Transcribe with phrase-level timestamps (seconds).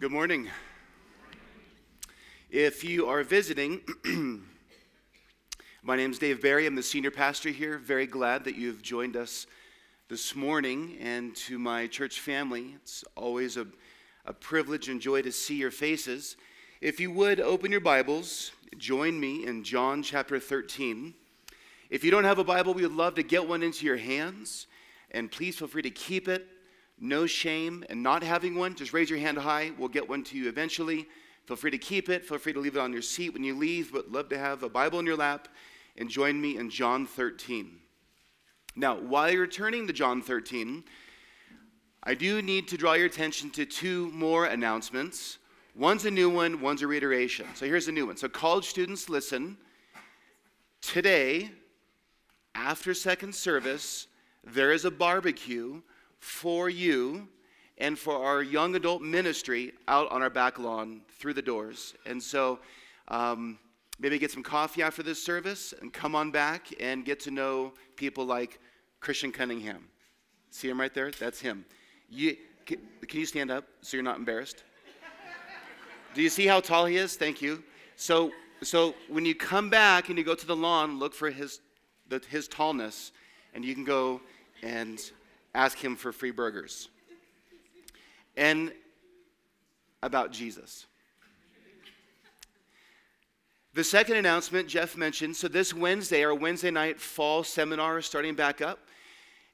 [0.00, 0.48] Good morning.
[2.50, 3.80] If you are visiting,
[5.82, 6.66] my name is Dave Barry.
[6.66, 7.78] I'm the senior pastor here.
[7.78, 9.48] Very glad that you've joined us
[10.08, 10.96] this morning.
[11.00, 13.66] And to my church family, it's always a,
[14.24, 16.36] a privilege and joy to see your faces.
[16.80, 21.12] If you would open your Bibles, join me in John chapter 13.
[21.90, 24.68] If you don't have a Bible, we would love to get one into your hands.
[25.10, 26.46] And please feel free to keep it.
[27.00, 28.74] No shame in not having one.
[28.74, 29.72] Just raise your hand high.
[29.78, 31.06] We'll get one to you eventually.
[31.46, 32.24] Feel free to keep it.
[32.24, 33.92] Feel free to leave it on your seat when you leave.
[33.92, 35.48] But love to have a Bible in your lap
[35.96, 37.78] and join me in John 13.
[38.76, 40.84] Now, while you're turning to John 13,
[42.02, 45.38] I do need to draw your attention to two more announcements.
[45.74, 47.46] One's a new one, one's a reiteration.
[47.54, 48.16] So here's a new one.
[48.16, 49.56] So, college students, listen.
[50.80, 51.50] Today,
[52.54, 54.06] after second service,
[54.44, 55.80] there is a barbecue
[56.20, 57.28] for you
[57.78, 61.94] and for our young adult ministry out on our back lawn through the doors.
[62.06, 62.58] And so
[63.08, 63.58] um,
[63.98, 67.72] maybe get some coffee after this service and come on back and get to know
[67.96, 68.58] people like
[69.00, 69.84] Christian Cunningham.
[70.50, 71.10] See him right there?
[71.10, 71.64] That's him.
[72.10, 74.64] You, can, can you stand up so you're not embarrassed?
[76.14, 77.16] Do you see how tall he is?
[77.16, 77.62] Thank you.
[77.96, 78.32] So,
[78.62, 81.60] so when you come back and you go to the lawn, look for his,
[82.08, 83.12] the, his tallness,
[83.54, 84.20] and you can go
[84.62, 84.98] and
[85.54, 86.88] ask him for free burgers.
[88.36, 88.72] And
[90.02, 90.86] about Jesus.
[93.74, 98.34] The second announcement Jeff mentioned so this Wednesday, our Wednesday night fall seminar is starting
[98.34, 98.80] back up.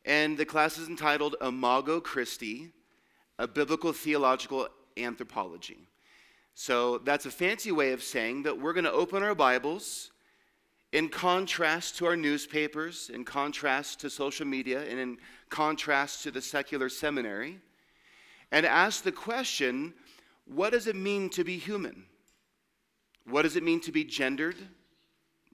[0.05, 2.71] And the class is entitled Imago Christi,
[3.39, 5.89] a biblical theological anthropology.
[6.55, 10.11] So that's a fancy way of saying that we're going to open our Bibles
[10.95, 16.41] in contrast to our newspapers, in contrast to social media, and in contrast to the
[16.41, 17.59] secular seminary,
[18.53, 19.93] and ask the question
[20.47, 22.05] what does it mean to be human?
[23.29, 24.55] What does it mean to be gendered?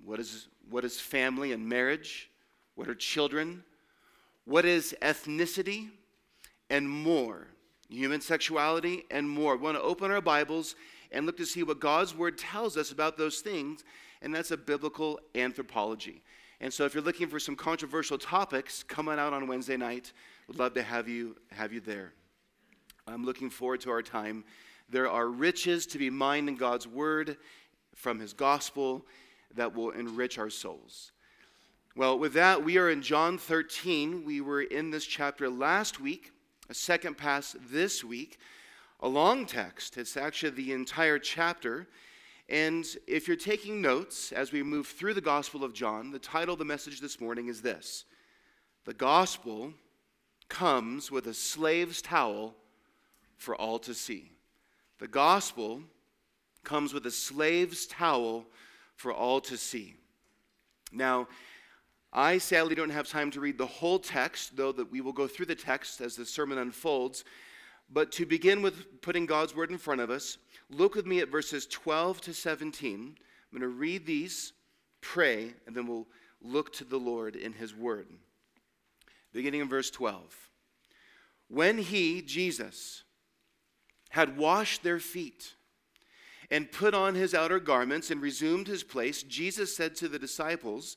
[0.04, 2.28] What is, what is family and marriage?
[2.74, 3.64] What are children?
[4.44, 5.88] What is ethnicity?
[6.68, 7.46] And more.
[7.88, 9.56] Human sexuality and more.
[9.56, 10.74] We want to open our Bibles
[11.12, 13.84] and look to see what God's Word tells us about those things
[14.22, 16.22] and that's a biblical anthropology.
[16.60, 20.12] And so if you're looking for some controversial topics, come on out on Wednesday night.
[20.46, 22.12] we'd love to have you have you there.
[23.06, 24.44] I'm looking forward to our time.
[24.88, 27.36] There are riches to be mined in God's word
[27.94, 29.06] from his gospel
[29.54, 31.12] that will enrich our souls.
[31.96, 34.24] Well, with that, we are in John 13.
[34.24, 36.32] We were in this chapter last week,
[36.68, 38.38] a second pass this week.
[39.00, 39.96] A long text.
[39.96, 41.88] It's actually the entire chapter.
[42.50, 46.54] And if you're taking notes as we move through the Gospel of John, the title
[46.54, 48.04] of the message this morning is this
[48.84, 49.72] The Gospel
[50.48, 52.56] comes with a slave's towel
[53.36, 54.32] for all to see.
[54.98, 55.84] The Gospel
[56.64, 58.46] comes with a slave's towel
[58.96, 59.94] for all to see.
[60.92, 61.28] Now,
[62.12, 65.28] I sadly don't have time to read the whole text, though that we will go
[65.28, 67.22] through the text as the sermon unfolds.
[67.88, 70.36] But to begin with putting God's word in front of us,
[70.70, 73.16] Look with me at verses 12 to 17.
[73.52, 74.52] I'm going to read these,
[75.00, 76.06] pray, and then we'll
[76.40, 78.06] look to the Lord in his word.
[79.32, 80.50] Beginning in verse 12.
[81.48, 83.02] When he, Jesus,
[84.10, 85.54] had washed their feet
[86.50, 90.96] and put on his outer garments and resumed his place, Jesus said to the disciples,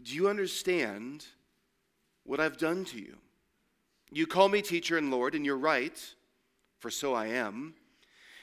[0.00, 1.26] Do you understand
[2.22, 3.16] what I've done to you?
[4.12, 6.00] You call me teacher and Lord, and you're right,
[6.78, 7.74] for so I am.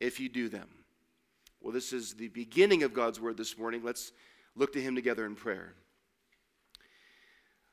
[0.00, 0.68] if you do them.
[1.60, 3.82] Well, this is the beginning of God's word this morning.
[3.82, 4.12] Let's
[4.54, 5.74] look to Him together in prayer.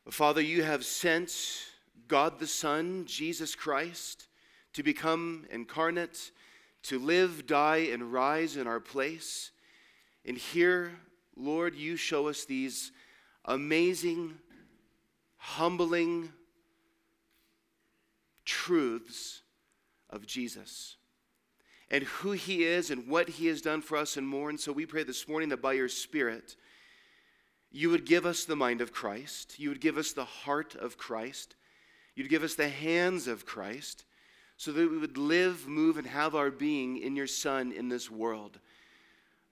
[0.09, 1.33] Father, you have sent
[2.07, 4.27] God the Son, Jesus Christ,
[4.73, 6.31] to become incarnate,
[6.83, 9.51] to live, die, and rise in our place.
[10.25, 10.91] And here,
[11.35, 12.91] Lord, you show us these
[13.45, 14.35] amazing,
[15.37, 16.33] humbling
[18.45, 19.41] truths
[20.09, 20.97] of Jesus
[21.93, 24.49] and who He is and what He has done for us and more.
[24.49, 26.55] And so we pray this morning that by your Spirit,
[27.71, 30.97] you would give us the mind of Christ, you would give us the heart of
[30.97, 31.55] Christ,
[32.15, 34.05] you'd give us the hands of Christ,
[34.57, 38.09] so that we would live, move, and have our being in your Son in this
[38.09, 38.59] world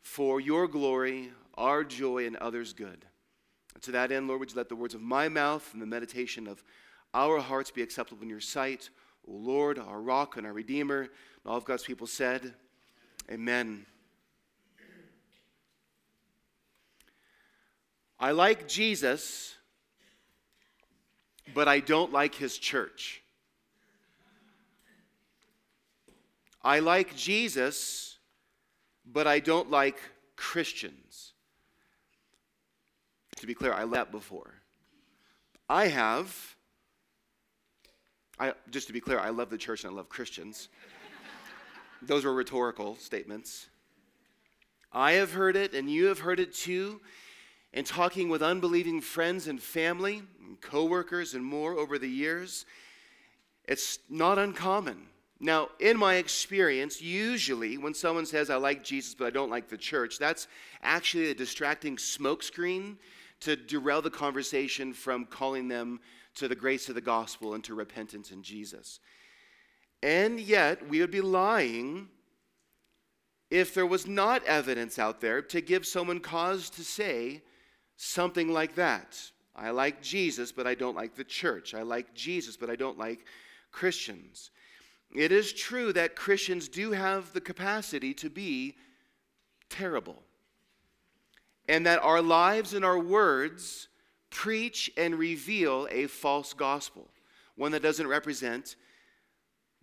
[0.01, 3.05] for your glory, our joy, and others' good.
[3.75, 5.85] And to that end, Lord, would you let the words of my mouth and the
[5.87, 6.63] meditation of
[7.13, 8.89] our hearts be acceptable in your sight,
[9.27, 11.01] O Lord, our rock and our redeemer.
[11.01, 11.09] And
[11.45, 12.53] all of God's people said,
[13.29, 13.85] Amen.
[18.19, 19.55] I like Jesus,
[21.53, 23.23] but I don't like his church.
[26.63, 28.19] I like Jesus,
[29.05, 29.97] but I don't like
[30.35, 31.33] Christians.
[33.37, 34.53] To be clear, I left before.
[35.67, 36.55] I have,
[38.41, 40.69] I, just to be clear, I love the church and I love Christians.
[42.01, 43.67] Those were rhetorical statements.
[44.91, 47.01] I have heard it, and you have heard it too,
[47.71, 52.65] in talking with unbelieving friends and family, and coworkers, and more over the years.
[53.65, 55.05] It's not uncommon.
[55.39, 59.69] Now, in my experience, usually when someone says, I like Jesus, but I don't like
[59.69, 60.47] the church, that's
[60.81, 62.97] actually a distracting smokescreen
[63.41, 65.99] to derail the conversation from calling them
[66.35, 68.99] to the grace of the gospel and to repentance in Jesus.
[70.03, 72.07] And yet, we would be lying
[73.49, 77.43] if there was not evidence out there to give someone cause to say
[77.97, 79.19] something like that.
[79.55, 81.73] I like Jesus, but I don't like the church.
[81.73, 83.25] I like Jesus, but I don't like
[83.71, 84.51] Christians.
[85.13, 88.77] It is true that Christians do have the capacity to be
[89.69, 90.23] terrible,
[91.67, 93.89] and that our lives and our words
[94.31, 97.07] preach and reveal a false gospel,
[97.55, 98.75] one that doesn't represent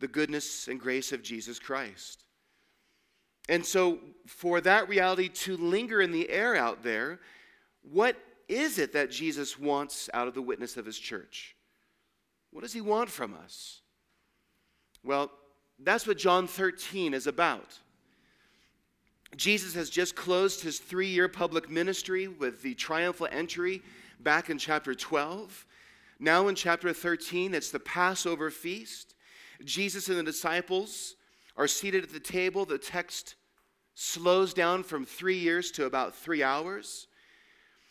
[0.00, 2.24] the goodness and grace of Jesus Christ.
[3.48, 7.20] And so, for that reality to linger in the air out there,
[7.82, 8.16] what
[8.48, 11.54] is it that Jesus wants out of the witness of his church?
[12.50, 13.80] What does he want from us?
[15.04, 15.30] Well,
[15.78, 17.78] that's what John 13 is about.
[19.36, 23.82] Jesus has just closed his three year public ministry with the triumphal entry
[24.20, 25.66] back in chapter 12.
[26.20, 29.14] Now, in chapter 13, it's the Passover feast.
[29.64, 31.14] Jesus and the disciples
[31.56, 32.64] are seated at the table.
[32.64, 33.36] The text
[33.94, 37.08] slows down from three years to about three hours.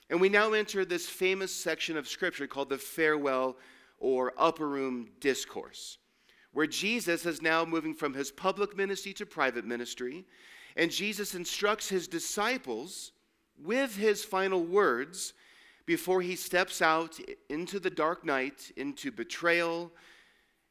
[0.10, 3.58] And we now enter this famous section of Scripture called the farewell
[4.00, 5.98] or upper room discourse,
[6.54, 10.26] where Jesus is now moving from his public ministry to private ministry.
[10.78, 13.12] And Jesus instructs his disciples
[13.62, 15.34] with his final words
[15.88, 17.18] before he steps out
[17.50, 19.90] into the dark night, into betrayal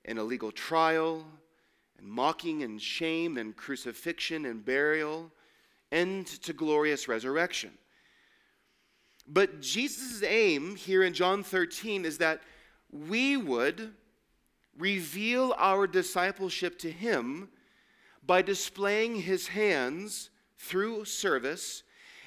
[0.05, 1.27] and a legal trial,
[1.99, 5.33] and mocking and shame and crucifixion and burial,
[5.91, 7.71] and to glorious resurrection.
[9.27, 12.43] But Jesus' aim here in John 13 is that
[12.93, 13.95] we would
[14.79, 17.49] reveal our discipleship to Him
[18.25, 20.29] by displaying His hands
[20.59, 21.83] through service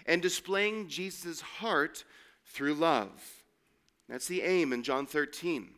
[0.07, 2.03] and displaying Jesus' heart
[2.49, 3.11] through love.
[4.07, 5.69] That's the aim in John 13.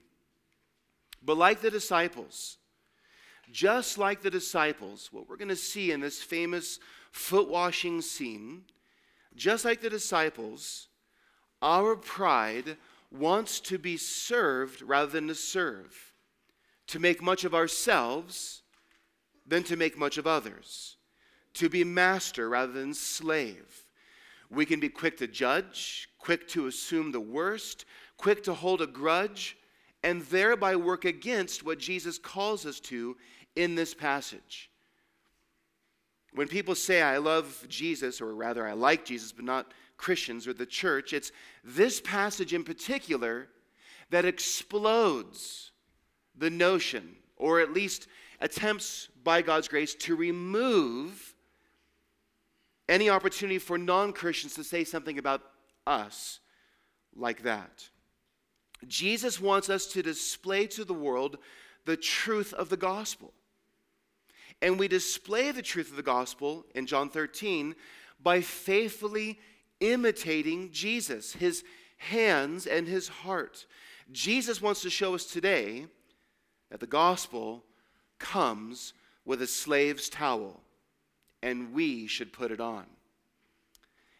[1.23, 2.57] But like the disciples,
[3.51, 6.79] just like the disciples, what we're going to see in this famous
[7.11, 8.63] foot washing scene,
[9.35, 10.87] just like the disciples,
[11.61, 12.77] our pride
[13.11, 16.13] wants to be served rather than to serve,
[16.87, 18.61] to make much of ourselves
[19.45, 20.95] than to make much of others,
[21.53, 23.85] to be master rather than slave.
[24.49, 27.85] We can be quick to judge, quick to assume the worst,
[28.17, 29.57] quick to hold a grudge,
[30.03, 33.17] and thereby work against what Jesus calls us to
[33.55, 34.69] in this passage.
[36.33, 40.53] When people say, I love Jesus, or rather, I like Jesus, but not Christians or
[40.53, 41.31] the church, it's
[41.63, 43.47] this passage in particular
[44.11, 45.71] that explodes
[46.37, 48.07] the notion, or at least
[48.39, 51.35] attempts by God's grace to remove
[52.87, 55.41] any opportunity for non Christians to say something about
[55.85, 56.39] us
[57.15, 57.89] like that.
[58.87, 61.37] Jesus wants us to display to the world
[61.85, 63.33] the truth of the gospel.
[64.61, 67.75] And we display the truth of the gospel in John 13
[68.21, 69.39] by faithfully
[69.79, 71.63] imitating Jesus, his
[71.97, 73.65] hands and his heart.
[74.11, 75.87] Jesus wants to show us today
[76.69, 77.63] that the gospel
[78.19, 78.93] comes
[79.25, 80.61] with a slave's towel,
[81.41, 82.85] and we should put it on.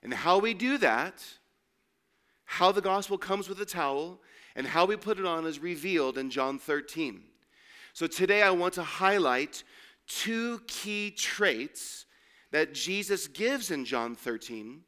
[0.04, 1.24] And how we do that,
[2.52, 4.20] how the gospel comes with a towel,
[4.58, 7.22] and how we put it on is revealed in John 13.
[7.94, 9.64] So today I want to highlight
[10.06, 12.08] two key traits
[12.52, 14.82] that Jesus gives in John 13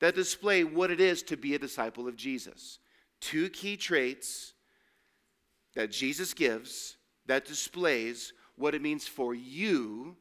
[0.00, 2.78] that display what it is to be a disciple of Jesus.
[3.20, 4.54] Two key traits
[5.74, 6.96] that Jesus gives
[7.26, 10.16] that displays what it means for you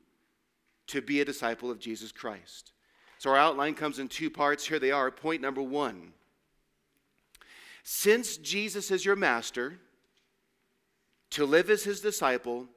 [0.88, 2.74] to be a disciple of Jesus Christ.
[3.20, 4.68] So our outline comes in two parts.
[4.68, 5.10] Here they are.
[5.10, 6.12] Point number one
[7.84, 9.80] Since Jesus is your master,
[11.32, 12.68] to live as his disciple,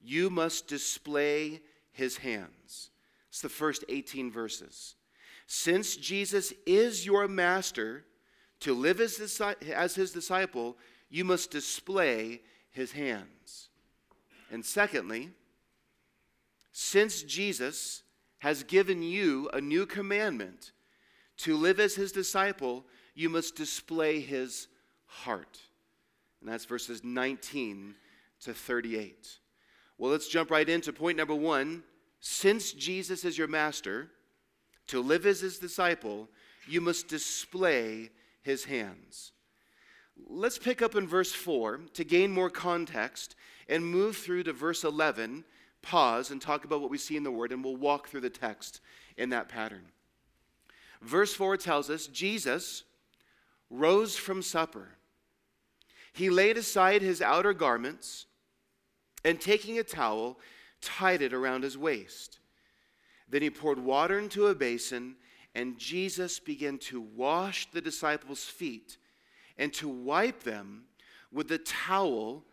[0.00, 1.60] you must display
[1.92, 2.90] his hands.
[3.28, 4.94] It's the first 18 verses.
[5.46, 8.04] Since Jesus is your master,
[8.60, 9.40] to live as,
[9.74, 10.76] as his disciple,
[11.10, 12.40] you must display
[12.70, 13.68] his hands.
[14.50, 15.30] And secondly,
[16.72, 18.02] since Jesus
[18.38, 20.72] has given you a new commandment
[21.38, 24.68] to live as his disciple, you must display his
[25.06, 25.60] heart.
[26.40, 27.94] And that's verses 19
[28.42, 29.38] to 38.
[29.98, 31.84] Well, let's jump right into point number one.
[32.20, 34.08] Since Jesus is your master,
[34.88, 36.28] to live as his disciple,
[36.68, 38.10] you must display
[38.42, 39.32] his hands.
[40.28, 43.34] Let's pick up in verse 4 to gain more context
[43.68, 45.44] and move through to verse 11,
[45.80, 48.30] pause and talk about what we see in the Word, and we'll walk through the
[48.30, 48.80] text
[49.16, 49.86] in that pattern.
[51.00, 52.84] Verse 4 tells us Jesus
[53.72, 54.90] rose from supper.
[56.12, 58.26] He laid aside his outer garments
[59.24, 60.38] and, taking a towel,
[60.82, 62.38] tied it around his waist.
[63.28, 65.16] Then he poured water into a basin,
[65.54, 68.98] and Jesus began to wash the disciples' feet
[69.56, 70.84] and to wipe them
[71.32, 72.44] with the towel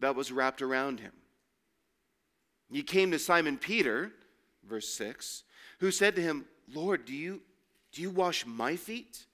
[0.00, 1.12] that was wrapped around him.
[2.72, 4.10] He came to Simon Peter,
[4.68, 5.44] verse 6,
[5.78, 7.42] who said to him, Lord, do you,
[7.92, 9.26] do you wash my feet?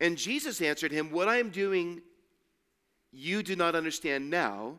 [0.00, 2.02] And Jesus answered him, What I am doing
[3.12, 4.78] you do not understand now,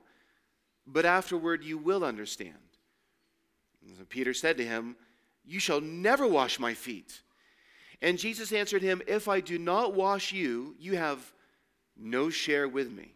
[0.85, 2.53] but afterward you will understand.
[3.97, 4.95] So Peter said to him,
[5.45, 7.21] You shall never wash my feet.
[8.01, 11.33] And Jesus answered him, If I do not wash you, you have
[11.95, 13.13] no share with me.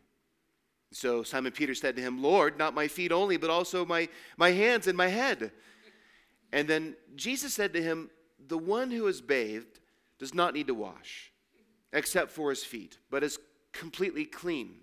[0.91, 4.51] So Simon Peter said to him, Lord, not my feet only, but also my, my
[4.51, 5.51] hands and my head.
[6.51, 8.09] And then Jesus said to him,
[8.47, 9.79] The one who is bathed
[10.19, 11.30] does not need to wash,
[11.93, 13.39] except for his feet, but is
[13.73, 14.75] completely clean.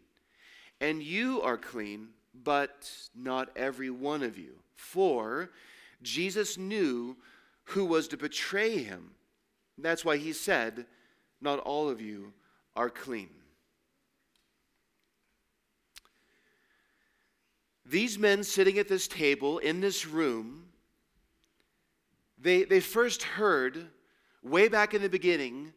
[0.80, 4.58] And you are clean, but not every one of you.
[4.76, 5.50] For
[6.02, 7.16] Jesus knew
[7.64, 9.10] who was to betray him.
[9.76, 10.86] That's why he said,
[11.40, 12.32] Not all of you
[12.76, 13.30] are clean.
[17.84, 20.66] These men sitting at this table in this room,
[22.38, 23.88] they, they first heard,
[24.42, 25.72] way back in the beginning,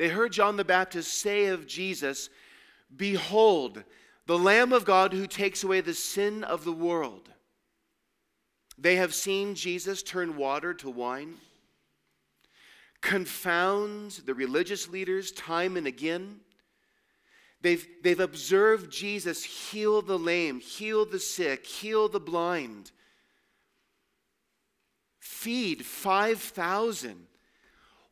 [0.00, 2.30] they heard John the Baptist say of Jesus,
[2.96, 3.84] Behold,
[4.24, 7.28] the Lamb of God who takes away the sin of the world.
[8.78, 11.34] They have seen Jesus turn water to wine,
[13.02, 16.40] confound the religious leaders time and again
[17.62, 22.90] They've, they've observed Jesus heal the lame, heal the sick, heal the blind,
[25.18, 27.26] feed 5,000,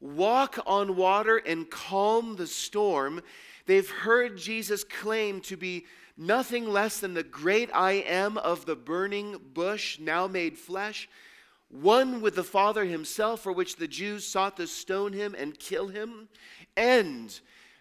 [0.01, 3.21] walk on water and calm the storm.
[3.67, 5.87] They've heard Jesus claim to be
[6.17, 11.09] nothing less than the great I am of the burning bush, now made flesh,
[11.69, 15.89] one with the Father himself, for which the Jews sought to stone him and kill
[15.89, 16.29] him,
[16.77, 17.39] and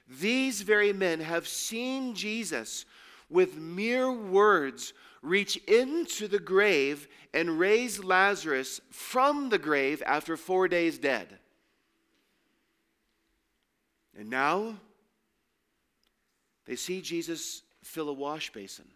[0.08, 2.86] these very men have seen Jesus
[3.30, 10.68] with mere words reach into the grave and raise Lazarus from the grave after four
[10.68, 11.40] days dead.
[14.18, 14.76] And now
[16.66, 18.88] they see Jesus fill a wash basin,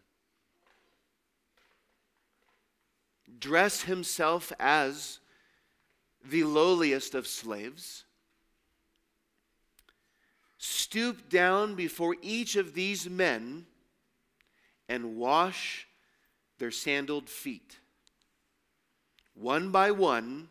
[3.39, 5.19] dress himself as
[6.29, 8.03] the lowliest of slaves
[10.57, 13.65] stoop down before each of these men
[14.87, 15.87] and wash
[16.59, 17.79] their sandaled feet.
[19.33, 20.49] One by one,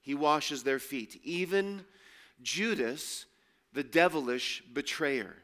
[0.00, 1.84] he washes their feet, even
[2.42, 3.26] Judas,
[3.74, 5.34] the devilish betrayer.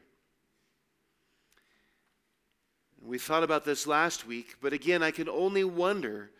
[3.03, 6.31] We thought about this last week, but again, I can only wonder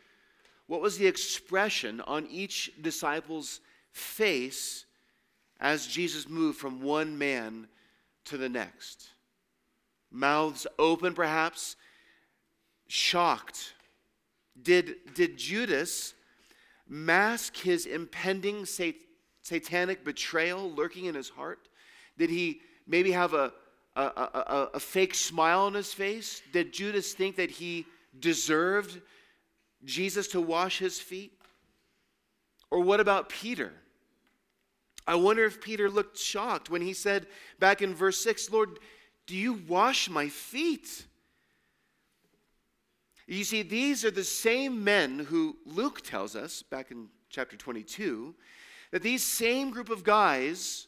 [0.68, 3.60] what was the expression on each disciple's
[3.92, 4.86] face
[5.60, 7.68] as Jesus moved from one man
[8.26, 9.10] to the next.
[10.12, 11.76] Mouths open, perhaps,
[12.88, 13.74] shocked.
[14.62, 16.14] Did, did Judas
[16.88, 18.96] mask his impending sat-
[19.42, 21.68] satanic betrayal lurking in his heart?
[22.18, 23.54] Did he maybe have a,
[23.96, 26.42] a, a, a fake smile on his face?
[26.52, 27.86] Did Judas think that he
[28.20, 29.02] deserved
[29.84, 31.34] Jesus to wash his feet?
[32.70, 33.74] Or what about Peter?
[35.08, 37.28] I wonder if Peter looked shocked when he said
[37.60, 38.80] back in verse 6, Lord,
[39.26, 41.06] do you wash my feet?
[43.28, 48.36] You see, these are the same men who Luke tells us back in chapter 22
[48.92, 50.88] that these same group of guys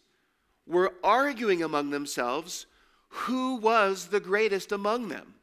[0.65, 2.65] were arguing among themselves
[3.09, 5.35] who was the greatest among them.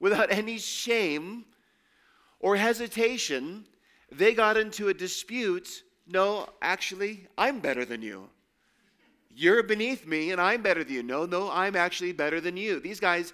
[0.00, 1.44] Without any shame
[2.40, 3.66] or hesitation,
[4.10, 5.82] they got into a dispute.
[6.06, 8.28] No, actually, I'm better than you.
[9.34, 11.02] You're beneath me and I'm better than you.
[11.02, 12.80] No, no, I'm actually better than you.
[12.80, 13.32] These guys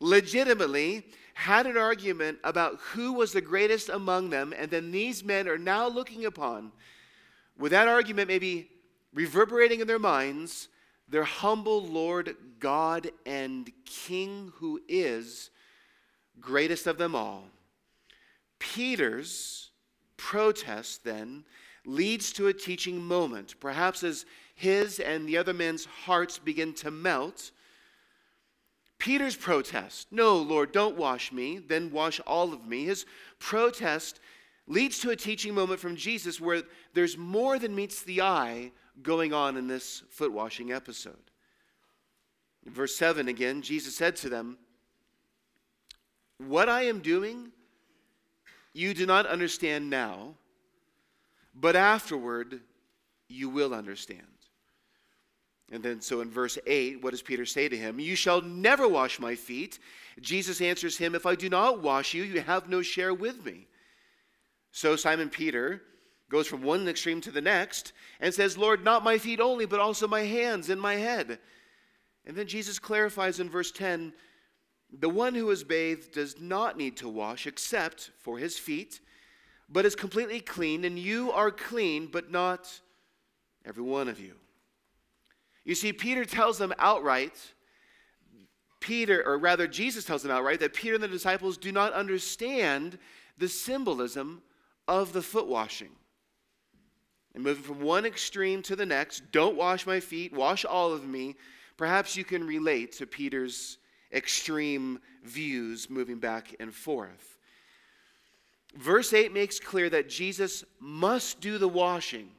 [0.00, 5.46] legitimately had an argument about who was the greatest among them, and then these men
[5.48, 6.72] are now looking upon,
[7.58, 8.70] with that argument maybe
[9.16, 10.68] reverberating in their minds,
[11.08, 15.50] their humble Lord, God, and King who is
[16.38, 17.44] greatest of them all.
[18.58, 19.70] Peter's
[20.18, 21.44] protest then
[21.86, 26.90] leads to a teaching moment, perhaps as his and the other men's hearts begin to
[26.90, 27.52] melt.
[28.98, 32.84] Peter's protest, no, Lord, don't wash me, then wash all of me.
[32.84, 33.06] His
[33.38, 34.20] protest
[34.66, 39.32] leads to a teaching moment from Jesus where there's more than meets the eye going
[39.32, 41.30] on in this foot washing episode.
[42.64, 44.58] In verse 7 again, Jesus said to them,
[46.38, 47.52] What I am doing,
[48.72, 50.34] you do not understand now,
[51.54, 52.60] but afterward
[53.28, 54.22] you will understand.
[55.72, 57.98] And then, so in verse 8, what does Peter say to him?
[57.98, 59.80] You shall never wash my feet.
[60.20, 63.66] Jesus answers him, If I do not wash you, you have no share with me.
[64.70, 65.82] So Simon Peter
[66.30, 69.80] goes from one extreme to the next and says, Lord, not my feet only, but
[69.80, 71.38] also my hands and my head.
[72.24, 74.12] And then Jesus clarifies in verse 10
[74.92, 79.00] the one who is bathed does not need to wash except for his feet,
[79.68, 82.80] but is completely clean, and you are clean, but not
[83.64, 84.34] every one of you.
[85.64, 87.34] You see, Peter tells them outright,
[88.78, 92.98] Peter, or rather, Jesus tells them outright that Peter and the disciples do not understand
[93.36, 94.42] the symbolism
[94.86, 95.90] of the foot washing.
[97.36, 101.06] And moving from one extreme to the next, don't wash my feet, wash all of
[101.06, 101.36] me.
[101.76, 103.76] Perhaps you can relate to Peter's
[104.10, 107.36] extreme views moving back and forth.
[108.74, 112.30] Verse 8 makes clear that Jesus must do the washing.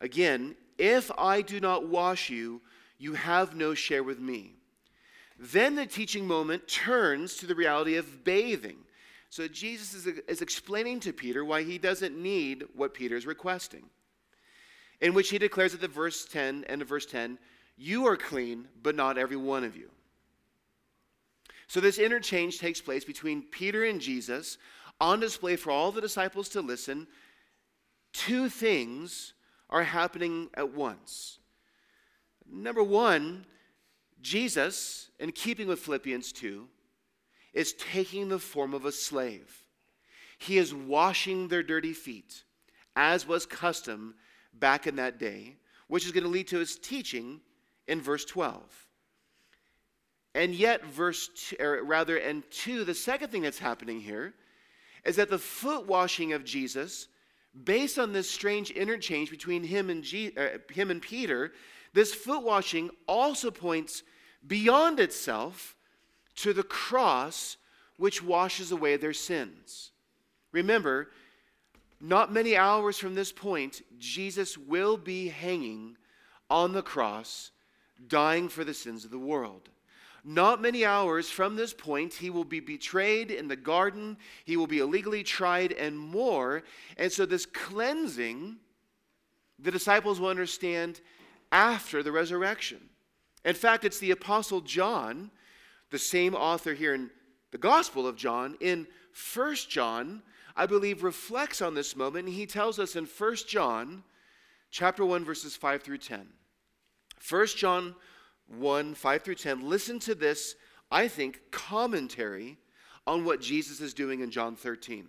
[0.00, 2.62] Again, if I do not wash you,
[2.98, 4.52] you have no share with me.
[5.36, 8.78] Then the teaching moment turns to the reality of bathing.
[9.30, 13.90] So Jesus is, is explaining to Peter why he doesn't need what Peter is requesting,
[15.00, 17.38] in which he declares at the verse 10 and the verse 10,
[17.76, 19.90] you are clean, but not every one of you.
[21.68, 24.56] So this interchange takes place between Peter and Jesus
[25.00, 27.06] on display for all the disciples to listen.
[28.12, 29.34] Two things
[29.68, 31.38] are happening at once.
[32.50, 33.44] Number one,
[34.22, 36.66] Jesus, in keeping with Philippians 2,
[37.52, 39.64] is taking the form of a slave.
[40.38, 42.44] He is washing their dirty feet,
[42.94, 44.14] as was custom
[44.58, 45.56] back in that day,
[45.88, 47.40] which is going to lead to his teaching
[47.86, 48.62] in verse 12.
[50.34, 54.34] And yet, verse two, or rather, and two, the second thing that's happening here
[55.04, 57.08] is that the foot washing of Jesus
[57.64, 61.52] based on this strange interchange between him and, G, uh, him and Peter,
[61.94, 64.02] this foot washing also points
[64.46, 65.74] beyond itself
[66.36, 67.56] to the cross
[67.96, 69.92] which washes away their sins.
[70.52, 71.08] Remember,
[72.00, 75.96] not many hours from this point, Jesus will be hanging
[76.50, 77.50] on the cross,
[78.06, 79.70] dying for the sins of the world.
[80.22, 84.66] Not many hours from this point, he will be betrayed in the garden, he will
[84.66, 86.64] be illegally tried, and more.
[86.98, 88.56] And so, this cleansing,
[89.58, 91.00] the disciples will understand
[91.52, 92.80] after the resurrection.
[93.44, 95.30] In fact, it's the Apostle John,
[95.90, 97.10] the same author here in
[97.52, 100.22] the Gospel of John, in First John,
[100.56, 102.28] I believe, reflects on this moment.
[102.28, 104.02] He tells us in First John
[104.70, 106.26] chapter 1, verses 5 through 10.
[107.28, 107.94] 1 John
[108.48, 110.54] 1 5 through 10, listen to this,
[110.90, 112.58] I think, commentary
[113.06, 115.06] on what Jesus is doing in John 13.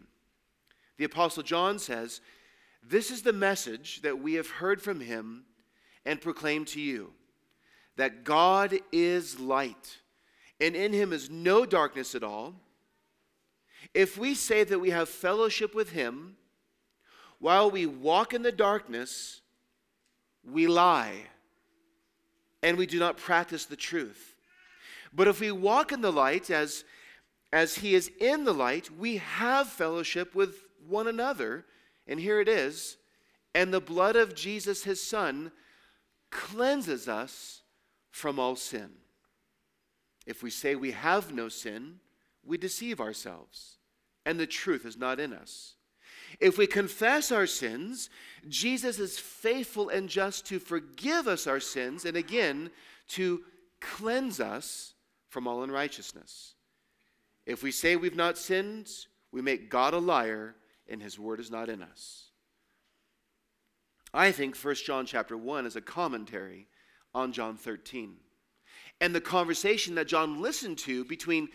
[0.97, 2.21] The Apostle John says,
[2.83, 5.45] This is the message that we have heard from him
[6.05, 7.13] and proclaim to you
[7.95, 9.97] that God is light,
[10.61, 12.53] and in him is no darkness at all.
[13.93, 16.37] If we say that we have fellowship with him
[17.39, 19.41] while we walk in the darkness,
[20.43, 21.23] we lie
[22.63, 24.35] and we do not practice the truth.
[25.13, 26.83] But if we walk in the light as,
[27.53, 30.55] as he is in the light, we have fellowship with
[30.87, 31.65] one another.
[32.07, 32.97] And here it is.
[33.53, 35.51] And the blood of Jesus, his son,
[36.29, 37.61] cleanses us
[38.11, 38.89] from all sin.
[40.25, 41.99] If we say we have no sin,
[42.45, 43.76] we deceive ourselves,
[44.27, 45.75] and the truth is not in us.
[46.41, 48.09] If we confess our sins,
[48.49, 52.69] Jesus is faithful and just to forgive us our sins and again
[53.09, 53.41] to
[53.79, 54.93] cleanse us
[55.29, 56.55] from all unrighteousness.
[57.45, 58.91] If we say we've not sinned,
[59.31, 60.55] we make God a liar
[60.89, 62.25] and his word is not in us.
[64.13, 66.67] I think 1 John chapter 1 is a commentary
[67.15, 68.17] on John 13.
[68.99, 71.47] And the conversation that John listened to between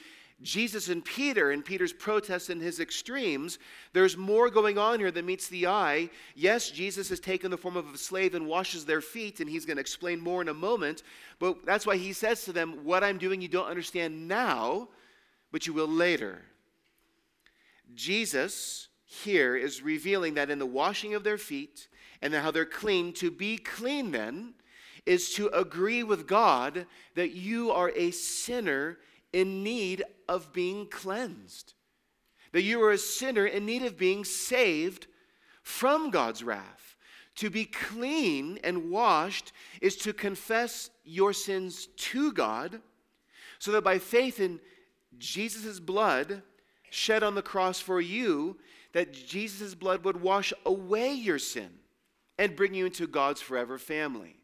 [0.42, 3.58] Jesus and Peter and Peter's protests and his extremes,
[3.92, 6.10] there's more going on here than meets the eye.
[6.34, 9.64] Yes, Jesus has taken the form of a slave and washes their feet, and he's
[9.64, 11.02] going to explain more in a moment.
[11.38, 14.88] But that's why he says to them, What I'm doing you don't understand now,
[15.52, 16.42] but you will later.
[17.94, 21.88] Jesus here is revealing that in the washing of their feet
[22.22, 24.54] and how they're clean, to be clean then
[25.04, 28.98] is to agree with God that you are a sinner
[29.32, 31.74] in need of being cleansed.
[32.52, 35.06] That you are a sinner in need of being saved
[35.62, 36.96] from God's wrath.
[37.36, 42.80] To be clean and washed is to confess your sins to God,
[43.58, 44.60] so that by faith in
[45.18, 46.42] Jesus' blood
[46.90, 48.58] shed on the cross for you,
[48.92, 51.70] that Jesus' blood would wash away your sin
[52.38, 54.41] and bring you into God's forever family.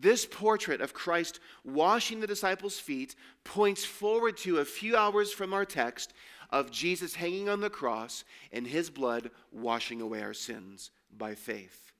[0.00, 5.52] This portrait of Christ washing the disciples' feet points forward to a few hours from
[5.52, 6.12] our text
[6.50, 11.92] of Jesus hanging on the cross and his blood washing away our sins by faith.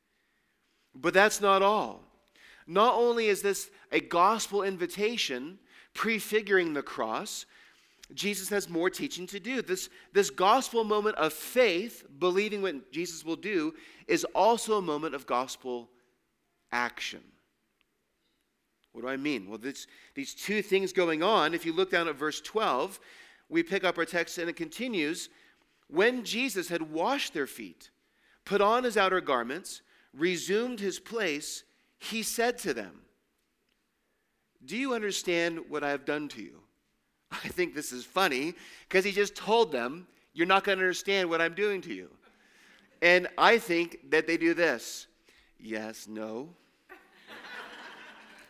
[0.95, 2.03] But that's not all.
[2.67, 5.59] Not only is this a gospel invitation
[5.95, 7.47] prefiguring the cross,
[8.15, 9.61] Jesus has more teaching to do.
[9.61, 13.75] This, this gospel moment of faith, believing what Jesus will do,
[14.07, 15.91] is also a moment of gospel
[16.71, 17.21] action.
[18.99, 19.49] What do I mean?
[19.49, 22.99] Well, this, these two things going on, if you look down at verse 12,
[23.49, 25.29] we pick up our text and it continues
[25.87, 27.91] When Jesus had washed their feet,
[28.45, 29.83] put on his outer garments,
[30.13, 31.63] resumed his place,
[32.01, 33.03] he said to them,
[34.67, 36.59] Do you understand what I have done to you?
[37.31, 38.55] I think this is funny
[38.89, 42.11] because he just told them, You're not going to understand what I'm doing to you.
[43.01, 45.07] And I think that they do this
[45.61, 46.49] yes, no.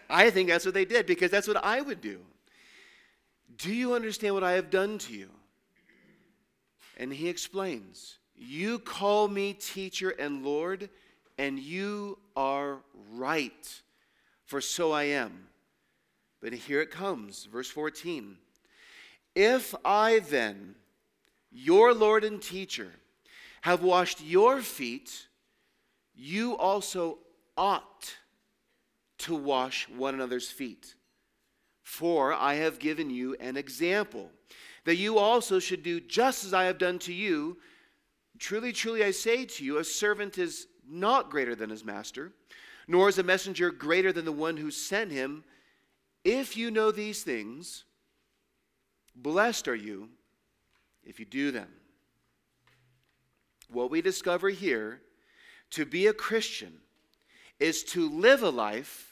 [0.08, 2.20] I think that's what they did because that's what I would do.
[3.56, 5.30] Do you understand what I have done to you?
[6.96, 10.90] And he explains, You call me teacher and Lord,
[11.36, 12.78] and you are
[13.12, 13.82] right,
[14.44, 15.48] for so I am.
[16.40, 18.36] But here it comes, verse 14.
[19.34, 20.74] If I then,
[21.50, 22.90] your Lord and teacher,
[23.62, 25.26] have washed your feet,
[26.14, 27.18] you also
[27.56, 28.14] ought
[29.18, 30.94] to wash one another's feet.
[31.82, 34.30] For I have given you an example,
[34.84, 37.58] that you also should do just as I have done to you.
[38.38, 42.32] Truly, truly, I say to you, a servant is not greater than his master,
[42.86, 45.44] nor is a messenger greater than the one who sent him.
[46.24, 47.84] If you know these things,
[49.14, 50.08] blessed are you
[51.04, 51.68] if you do them.
[53.70, 55.00] What we discover here
[55.70, 56.78] to be a Christian
[57.60, 59.07] is to live a life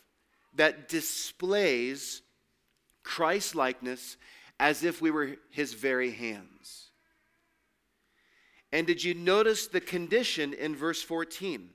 [0.57, 2.23] that displays
[3.03, 4.17] Christ likeness
[4.59, 6.91] as if we were his very hands.
[8.73, 11.71] And did you notice the condition in verse 14?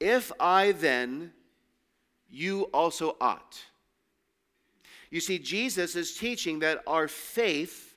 [0.00, 1.32] If I then,
[2.30, 3.62] you also ought.
[5.10, 7.96] You see, Jesus is teaching that our faith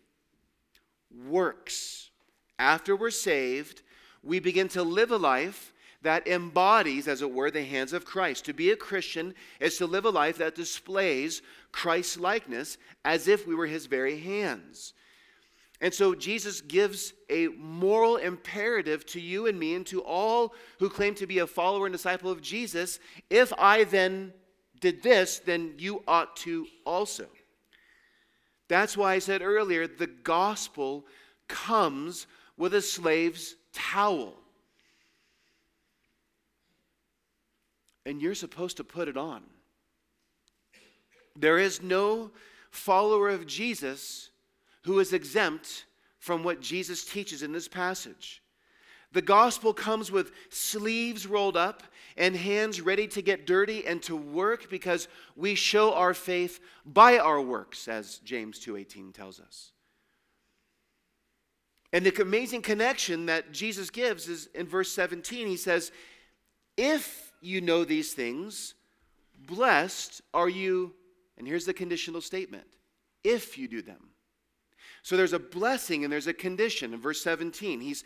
[1.28, 2.10] works.
[2.58, 3.82] After we're saved,
[4.24, 5.71] we begin to live a life
[6.02, 8.46] that embodies, as it were, the hands of Christ.
[8.46, 13.46] To be a Christian is to live a life that displays Christ's likeness as if
[13.46, 14.94] we were his very hands.
[15.80, 20.90] And so Jesus gives a moral imperative to you and me and to all who
[20.90, 23.00] claim to be a follower and disciple of Jesus.
[23.30, 24.34] If I then
[24.80, 27.28] did this, then you ought to also.
[28.68, 31.06] That's why I said earlier the gospel
[31.48, 34.41] comes with a slave's towel.
[38.06, 39.44] And you're supposed to put it on.
[41.36, 42.32] There is no
[42.72, 44.30] follower of Jesus
[44.84, 45.86] who is exempt
[46.20, 48.42] from what Jesus teaches in this passage.
[49.12, 51.84] The gospel comes with sleeves rolled up
[52.18, 57.18] and hands ready to get dirty and to work because we show our faith by
[57.18, 59.74] our works as James 2:18 tells us.
[61.94, 65.92] And the amazing connection that Jesus gives is in verse 17 he says
[66.78, 68.76] if you know these things,
[69.48, 70.94] blessed are you,
[71.38, 72.66] and here's the conditional statement
[73.24, 74.10] if you do them.
[75.04, 76.94] So there's a blessing and there's a condition.
[76.94, 78.04] In verse 17, he's,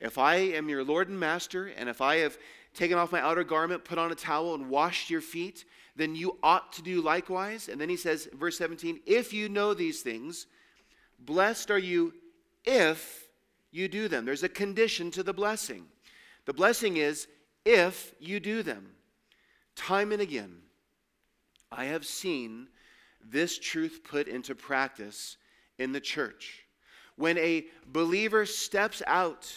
[0.00, 2.38] if I am your Lord and Master, and if I have
[2.74, 5.64] taken off my outer garment, put on a towel, and washed your feet,
[5.96, 7.68] then you ought to do likewise.
[7.68, 10.46] And then he says, verse 17, if you know these things,
[11.18, 12.14] blessed are you
[12.64, 13.28] if
[13.70, 14.24] you do them.
[14.24, 15.84] There's a condition to the blessing.
[16.46, 17.28] The blessing is
[17.64, 18.90] if you do them.
[19.76, 20.56] Time and again,
[21.72, 22.68] I have seen
[23.24, 25.36] this truth put into practice
[25.78, 26.66] in the church.
[27.16, 29.52] When a believer steps out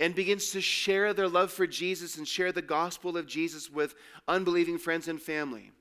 [0.00, 3.94] and begins to share their love for Jesus and share the gospel of Jesus with
[4.28, 5.72] unbelieving friends and family.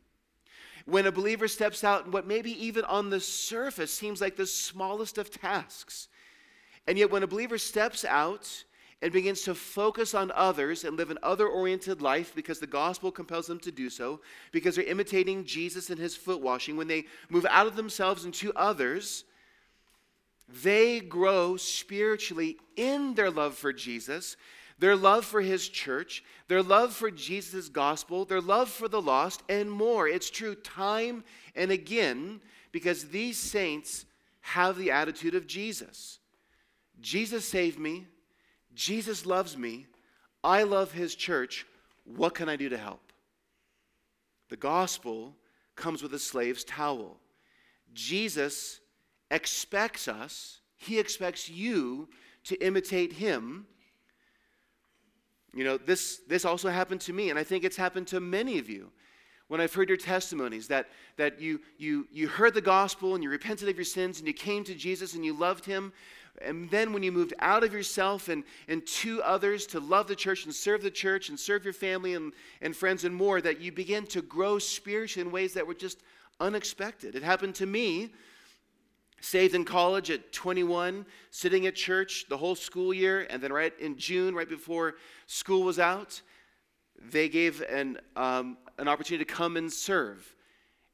[0.86, 4.48] When a believer steps out and what maybe even on the surface seems like the
[4.48, 6.08] smallest of tasks.
[6.88, 8.64] And yet, when a believer steps out
[9.02, 13.12] and begins to focus on others and live an other oriented life because the gospel
[13.12, 14.20] compels them to do so,
[14.52, 18.52] because they're imitating Jesus and his foot washing, when they move out of themselves into
[18.54, 19.24] others,
[20.64, 24.36] they grow spiritually in their love for Jesus,
[24.80, 29.44] their love for his church, their love for Jesus' gospel, their love for the lost,
[29.50, 30.08] and more.
[30.08, 31.24] It's true time
[31.56, 32.40] and again
[32.72, 34.06] because these saints
[34.42, 36.20] have the attitude of Jesus.
[37.02, 38.08] Jesus saved me.
[38.78, 39.88] Jesus loves me.
[40.44, 41.66] I love his church.
[42.06, 43.02] What can I do to help?
[44.50, 45.34] The gospel
[45.76, 47.18] comes with a slave's towel.
[47.94, 48.80] Jesus
[49.32, 52.08] expects us, he expects you
[52.46, 53.66] to imitate him.
[55.56, 58.60] You know, this, this also happened to me, and I think it's happened to many
[58.60, 58.92] of you.
[59.48, 63.30] When I've heard your testimonies that, that you, you, you heard the gospel and you
[63.30, 65.94] repented of your sins and you came to Jesus and you loved him,
[66.44, 70.16] and then when you moved out of yourself and, and to others to love the
[70.16, 73.60] church and serve the church and serve your family and, and friends and more, that
[73.60, 76.02] you begin to grow spiritually in ways that were just
[76.40, 77.16] unexpected.
[77.16, 78.12] It happened to me
[79.22, 83.74] saved in college at 21, sitting at church the whole school year, and then right
[83.80, 84.96] in June, right before
[85.26, 86.22] school was out,
[87.12, 90.36] they gave an, um, an opportunity to come and serve.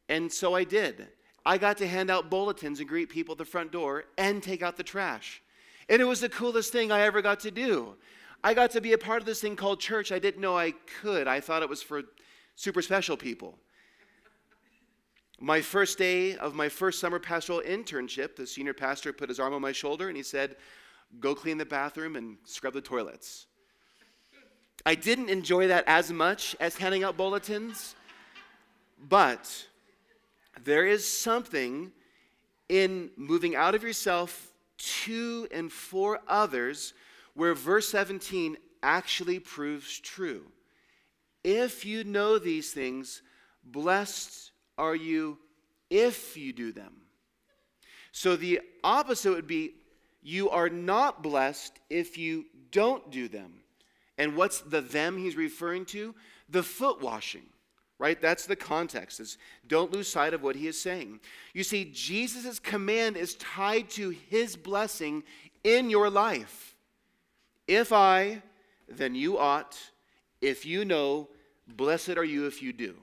[0.10, 1.08] And so I did.
[1.46, 4.62] I got to hand out bulletins and greet people at the front door and take
[4.62, 5.42] out the trash.
[5.90, 7.96] And it was the coolest thing I ever got to do.
[8.44, 10.12] I got to be a part of this thing called church.
[10.12, 11.28] I didn't know I could.
[11.28, 12.04] I thought it was for
[12.56, 13.58] super special people.
[15.40, 19.54] My first day of my first summer pastoral internship, the senior pastor put his arm
[19.54, 20.56] on my shoulder and he said,
[21.20, 23.48] Go clean the bathroom and scrub the toilets.
[24.86, 27.96] I didn't enjoy that as much as handing out bulletins,
[29.08, 29.68] but
[30.62, 31.92] there is something
[32.70, 36.94] in moving out of yourself to and for others
[37.34, 40.44] where verse 17 actually proves true.
[41.44, 43.22] If you know these things,
[43.64, 45.38] blessed are you
[45.90, 46.94] if you do them?
[48.12, 49.76] So the opposite would be
[50.22, 53.54] you are not blessed if you don't do them.
[54.18, 56.16] And what's the them he's referring to?
[56.50, 57.46] The foot washing,
[58.00, 58.22] right?
[58.22, 59.20] That's the context.
[59.20, 61.20] Is don't lose sight of what he is saying.
[61.54, 65.24] You see, Jesus' command is tied to his blessing
[65.64, 66.76] in your life.
[67.68, 68.42] If I,
[68.88, 69.78] then you ought.
[70.42, 71.30] If you know,
[71.68, 72.96] blessed are you if you do.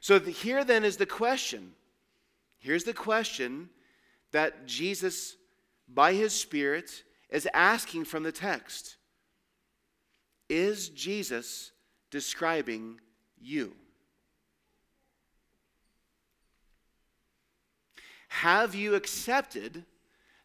[0.00, 1.72] So the, here then is the question.
[2.58, 3.70] Here's the question
[4.32, 5.36] that Jesus,
[5.88, 8.96] by his Spirit, is asking from the text
[10.48, 11.72] Is Jesus
[12.10, 13.00] describing
[13.40, 13.74] you?
[18.28, 19.84] Have you accepted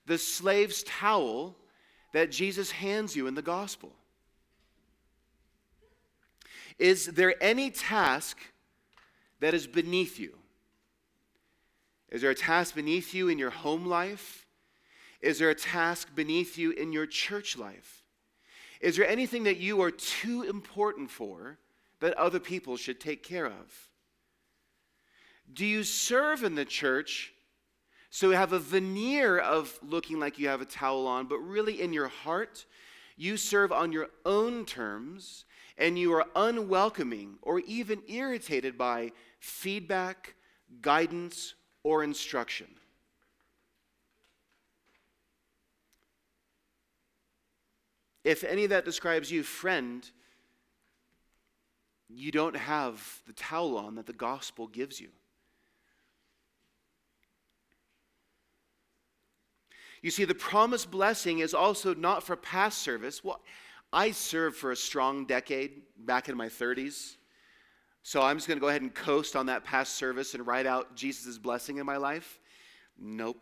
[0.05, 1.55] the slave's towel
[2.13, 3.93] that Jesus hands you in the gospel?
[6.77, 8.37] Is there any task
[9.39, 10.37] that is beneath you?
[12.09, 14.45] Is there a task beneath you in your home life?
[15.21, 18.03] Is there a task beneath you in your church life?
[18.81, 21.57] Is there anything that you are too important for
[22.05, 23.89] that other people should take care of?
[25.51, 27.33] Do you serve in the church
[28.11, 31.81] so you have a veneer of looking like you have a towel on, but really
[31.81, 32.67] in your heart,
[33.17, 35.45] you serve on your own terms
[35.79, 40.35] and you are unwelcoming or even irritated by feedback,
[40.83, 42.67] guidance, or instruction.
[48.23, 50.07] If any of that describes you, friend,
[52.09, 55.09] you don't have the towel on that the gospel gives you.
[60.01, 63.23] You see, the promised blessing is also not for past service.
[63.23, 63.41] Well,
[63.91, 67.15] I served for a strong decade back in my 30s.
[68.03, 70.67] So I'm just going to go ahead and coast on that past service and write
[70.67, 72.39] out Jesus' blessing in my life?
[72.99, 73.37] Nope.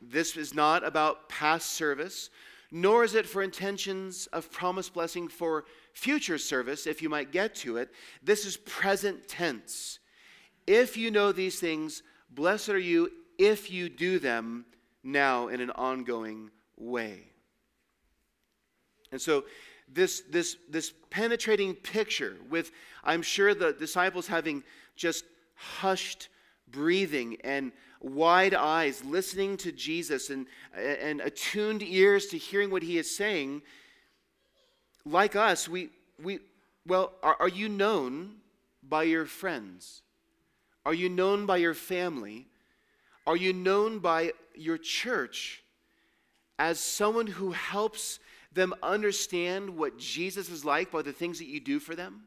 [0.00, 2.30] This is not about past service,
[2.70, 7.54] nor is it for intentions of promised blessing for future service, if you might get
[7.54, 7.90] to it.
[8.22, 9.98] This is present tense.
[10.66, 14.66] If you know these things, blessed are you if you do them
[15.02, 17.22] now in an ongoing way.
[19.10, 19.44] And so,
[19.90, 24.62] this, this, this penetrating picture with, I'm sure, the disciples having
[24.96, 26.28] just hushed
[26.70, 32.98] breathing and wide eyes, listening to Jesus and, and attuned ears to hearing what he
[32.98, 33.62] is saying,
[35.04, 35.90] like us, we,
[36.22, 36.40] we
[36.86, 38.36] well, are, are you known
[38.82, 40.02] by your friends?
[40.86, 42.46] Are you known by your family?
[43.26, 45.62] Are you known by your church
[46.58, 48.18] as someone who helps
[48.52, 52.22] them understand what Jesus is like by the things that you do for them?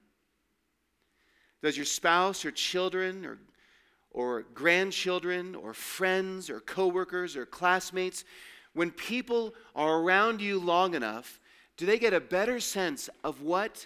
[1.64, 3.40] Does your spouse or children or,
[4.12, 8.24] or grandchildren or friends or coworkers or classmates,
[8.74, 11.40] when people are around you long enough,
[11.78, 13.86] do they get a better sense of what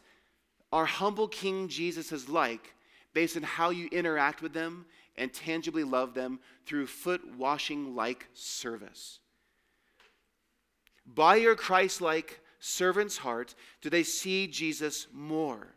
[0.71, 2.73] our humble King Jesus is like
[3.13, 4.85] based on how you interact with them
[5.17, 9.19] and tangibly love them through foot washing like service?
[11.05, 15.67] By your Christ like servant's heart, do they see Jesus more?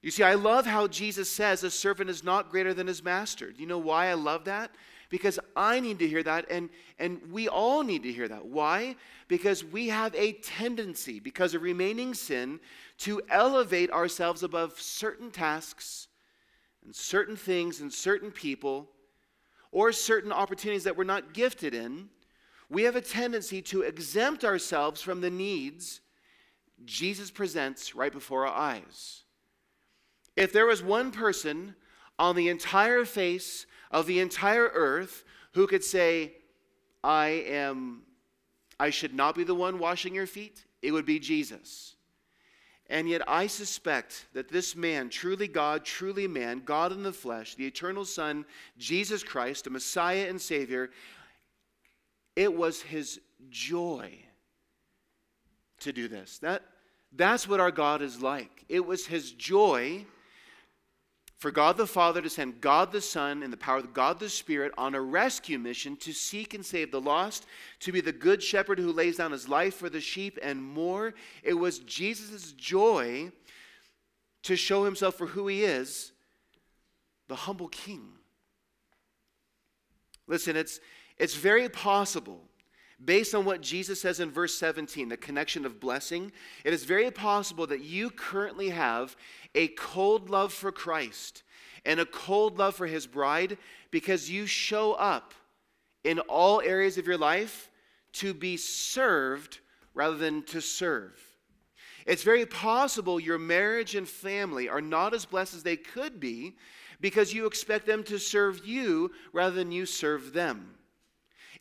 [0.00, 3.50] You see, I love how Jesus says a servant is not greater than his master.
[3.50, 4.70] Do you know why I love that?
[5.10, 8.44] Because I need to hear that, and, and we all need to hear that.
[8.44, 8.94] Why?
[9.26, 12.60] Because we have a tendency, because of remaining sin,
[12.98, 16.08] to elevate ourselves above certain tasks
[16.84, 18.88] and certain things and certain people
[19.72, 22.08] or certain opportunities that we're not gifted in.
[22.70, 26.02] We have a tendency to exempt ourselves from the needs
[26.84, 29.24] Jesus presents right before our eyes.
[30.38, 31.74] If there was one person
[32.16, 35.24] on the entire face of the entire earth
[35.54, 36.34] who could say,
[37.02, 38.02] I am,
[38.78, 41.96] I should not be the one washing your feet, it would be Jesus.
[42.88, 47.56] And yet, I suspect that this man, truly God, truly man, God in the flesh,
[47.56, 48.44] the eternal Son,
[48.78, 50.90] Jesus Christ, the Messiah and Savior,
[52.36, 53.20] it was his
[53.50, 54.20] joy
[55.80, 56.38] to do this.
[56.38, 56.62] That,
[57.10, 58.64] that's what our God is like.
[58.68, 60.06] It was his joy
[61.38, 64.28] for God the Father to send God the Son in the power of God the
[64.28, 67.46] Spirit on a rescue mission to seek and save the lost,
[67.80, 71.14] to be the good shepherd who lays down his life for the sheep, and more.
[71.44, 73.30] It was Jesus' joy
[74.42, 76.10] to show himself for who he is,
[77.28, 78.08] the humble king.
[80.26, 80.80] Listen, it's,
[81.18, 82.47] it's very possible,
[83.04, 86.32] based on what Jesus says in verse 17, the connection of blessing,
[86.64, 89.16] it is very possible that you currently have
[89.54, 91.42] a cold love for Christ
[91.84, 93.56] and a cold love for his bride
[93.90, 95.32] because you show up
[96.04, 97.70] in all areas of your life
[98.12, 99.60] to be served
[99.94, 101.20] rather than to serve.
[102.06, 106.56] It's very possible your marriage and family are not as blessed as they could be
[107.00, 110.77] because you expect them to serve you rather than you serve them.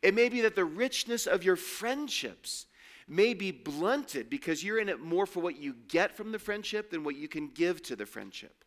[0.02, 2.68] It may be that the richness of your friendships
[3.08, 6.92] may be blunted because you're in it more for what you get from the friendship
[6.92, 8.64] than what you can give to the friendship.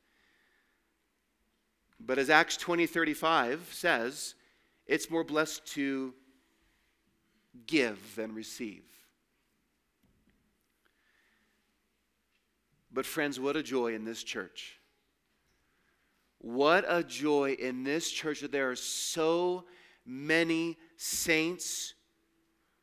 [1.99, 4.35] But as Acts 20 35 says,
[4.87, 6.15] it's more blessed to
[7.67, 8.85] give than receive.
[12.93, 14.81] But, friends, what a joy in this church.
[16.39, 19.67] What a joy in this church that there are so
[20.05, 21.95] many saints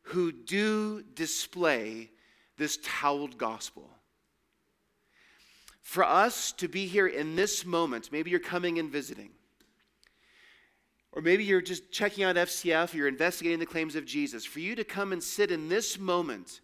[0.02, 2.10] who do display
[2.56, 3.88] this toweled gospel.
[5.82, 9.30] For us to be here in this moment, maybe you're coming and visiting,
[11.12, 14.44] or maybe you're just checking out FCF, you're investigating the claims of Jesus.
[14.44, 16.60] For you to come and sit in this moment,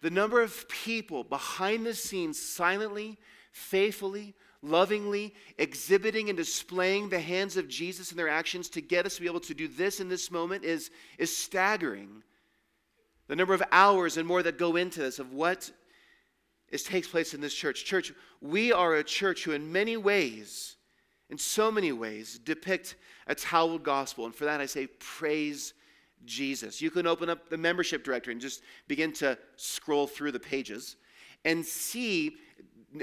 [0.00, 3.18] the number of people behind the scenes silently,
[3.52, 9.16] faithfully, lovingly exhibiting and displaying the hands of Jesus in their actions to get us
[9.16, 12.22] to be able to do this in this moment is, is staggering.
[13.26, 15.70] The number of hours and more that go into this of what
[16.70, 17.84] is, takes place in this church.
[17.84, 20.76] Church, we are a church who, in many ways,
[21.28, 22.96] in so many ways, depict
[23.26, 24.26] a toweled gospel.
[24.26, 25.74] And for that, I say, praise
[26.24, 26.80] Jesus.
[26.80, 30.96] You can open up the membership directory and just begin to scroll through the pages
[31.44, 32.36] and see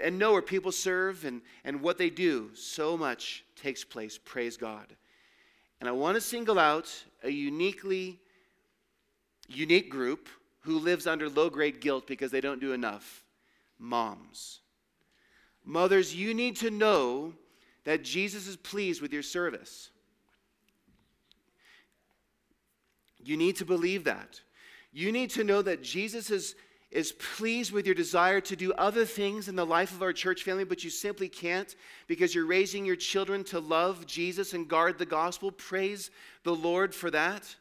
[0.02, 2.52] and know where people serve and, and what they do.
[2.54, 4.20] So much takes place.
[4.24, 4.86] Praise God.
[5.80, 6.92] And I want to single out
[7.24, 8.20] a uniquely
[9.48, 10.30] unique group
[10.62, 13.24] who lives under low grade guilt because they don't do enough
[13.80, 14.60] moms.
[15.66, 17.34] Mothers, you need to know
[17.86, 19.90] that Jesus is pleased with your service.
[23.24, 24.42] You need to believe that.
[24.92, 26.56] You need to know that Jesus is,
[26.92, 30.44] is pleased with your desire to do other things in the life of our church
[30.44, 31.76] family, but you simply can't
[32.08, 35.52] because you're raising your children to love Jesus and guard the gospel.
[35.52, 36.10] Praise
[36.44, 37.56] the Lord for that.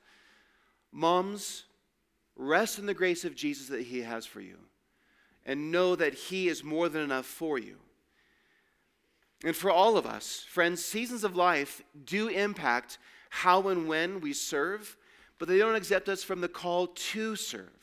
[0.92, 1.64] Moms,
[2.36, 4.56] rest in the grace of Jesus that He has for you
[5.44, 7.76] and know that He is more than enough for you.
[9.44, 12.98] And for all of us, friends, seasons of life do impact
[13.30, 14.96] how and when we serve,
[15.38, 17.77] but they don't exempt us from the call to serve.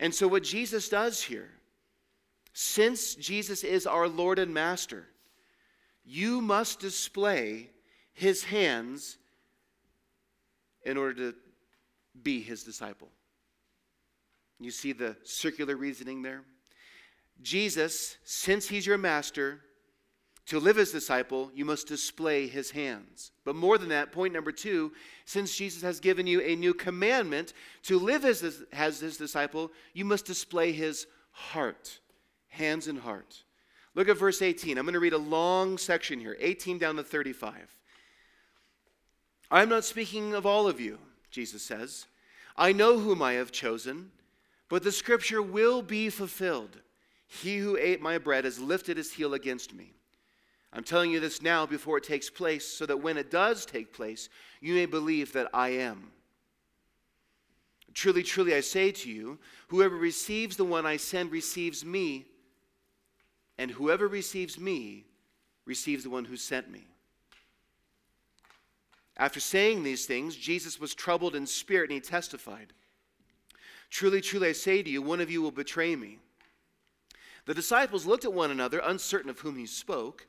[0.00, 1.50] And so, what Jesus does here,
[2.54, 5.06] since Jesus is our Lord and Master,
[6.02, 7.68] you must display
[8.14, 9.18] his hands
[10.84, 11.34] in order to
[12.22, 13.10] be his disciple.
[14.58, 16.42] You see the circular reasoning there?
[17.42, 19.60] Jesus, since he's your master,
[20.50, 23.30] to live as disciple, you must display his hands.
[23.44, 24.90] But more than that, point number two,
[25.24, 27.52] since Jesus has given you a new commandment
[27.84, 32.00] to live as, his, as his disciple, you must display his heart,
[32.48, 33.44] hands and heart.
[33.94, 34.76] Look at verse 18.
[34.76, 37.54] I'm going to read a long section here, 18 down to 35.
[39.52, 40.98] I'm not speaking of all of you,
[41.30, 42.06] Jesus says.
[42.56, 44.10] I know whom I have chosen,
[44.68, 46.80] but the scripture will be fulfilled.
[47.28, 49.92] He who ate my bread has lifted his heel against me.
[50.72, 53.92] I'm telling you this now before it takes place, so that when it does take
[53.92, 54.28] place,
[54.60, 56.12] you may believe that I am.
[57.92, 62.26] Truly, truly, I say to you, whoever receives the one I send receives me,
[63.58, 65.06] and whoever receives me
[65.66, 66.86] receives the one who sent me.
[69.16, 72.72] After saying these things, Jesus was troubled in spirit and he testified
[73.90, 76.18] Truly, truly, I say to you, one of you will betray me.
[77.46, 80.28] The disciples looked at one another, uncertain of whom he spoke.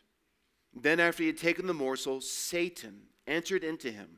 [0.73, 4.09] Then, after he had taken the morsel, Satan entered into him.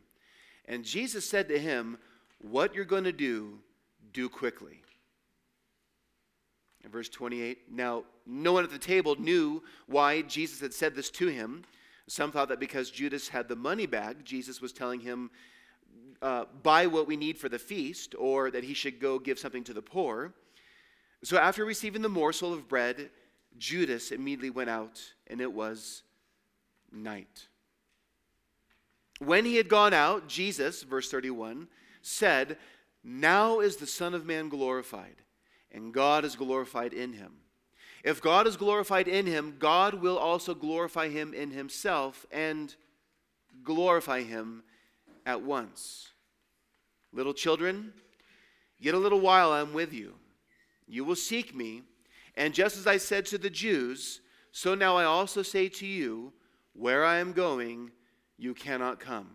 [0.66, 1.98] And Jesus said to him,
[2.40, 3.60] What you're going to do,
[4.12, 4.82] do quickly.
[6.84, 11.10] In verse 28, now no one at the table knew why Jesus had said this
[11.12, 11.64] to him.
[12.08, 15.32] Some thought that because Judas had the money bag, Jesus was telling him,
[16.22, 19.64] uh, buy what we need for the feast, or that he should go give something
[19.64, 20.34] to the poor.
[21.24, 23.10] So after receiving the morsel of bread,
[23.58, 26.04] Judas immediately went out, and it was
[26.94, 27.48] night.
[29.20, 31.68] When he had gone out, Jesus, verse 31,
[32.02, 32.58] said,
[33.04, 35.16] Now is the Son of Man glorified,
[35.72, 37.34] and God is glorified in him.
[38.04, 42.76] If God is glorified in him, God will also glorify him in himself and
[43.64, 44.64] glorify him
[45.26, 46.10] at once.
[47.14, 47.94] Little children,
[48.78, 50.16] yet a little while I'm with you.
[50.86, 51.84] You will seek me,
[52.36, 54.20] and just as I said to the Jews,
[54.52, 56.34] so now I also say to you,
[56.74, 57.92] where I am going,
[58.38, 59.30] you cannot come.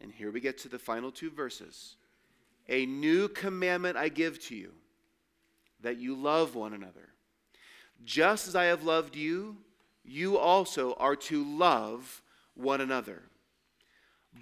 [0.00, 1.96] And here we get to the final two verses.
[2.68, 4.72] A new commandment I give to you,
[5.80, 7.08] that you love one another.
[8.04, 9.56] Just as I have loved you,
[10.04, 12.22] you also are to love
[12.54, 13.22] one another.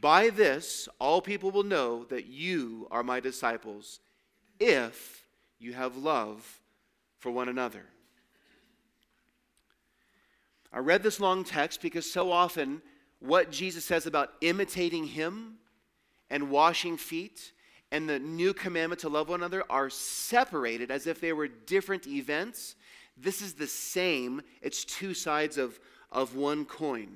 [0.00, 4.00] By this, all people will know that you are my disciples,
[4.58, 5.24] if
[5.58, 6.60] you have love
[7.18, 7.84] for one another.
[10.72, 12.82] I read this long text because so often
[13.18, 15.58] what Jesus says about imitating him
[16.30, 17.52] and washing feet
[17.92, 22.06] and the new commandment to love one another are separated as if they were different
[22.06, 22.76] events.
[23.16, 25.80] This is the same, it's two sides of,
[26.12, 27.08] of one coin.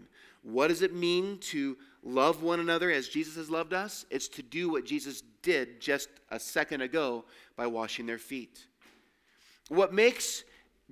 [0.42, 4.04] What does it mean to love one another as Jesus has loved us?
[4.10, 7.24] It's to do what Jesus did just a second ago
[7.56, 8.66] by washing their feet.
[9.68, 10.44] What makes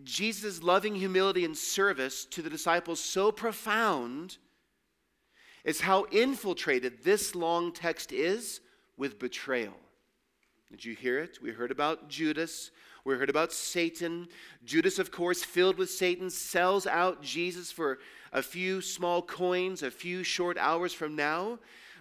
[0.03, 4.39] Jesus' loving humility and service to the disciples so profound
[5.65, 8.61] is how infiltrated this long text is
[8.97, 9.75] with betrayal.
[10.71, 11.39] Did you hear it?
[11.43, 12.71] We heard about Judas.
[13.05, 14.29] We heard about Satan.
[14.65, 17.99] Judas, of course, filled with Satan, sells out Jesus for
[18.33, 21.59] a few small coins a few short hours from now.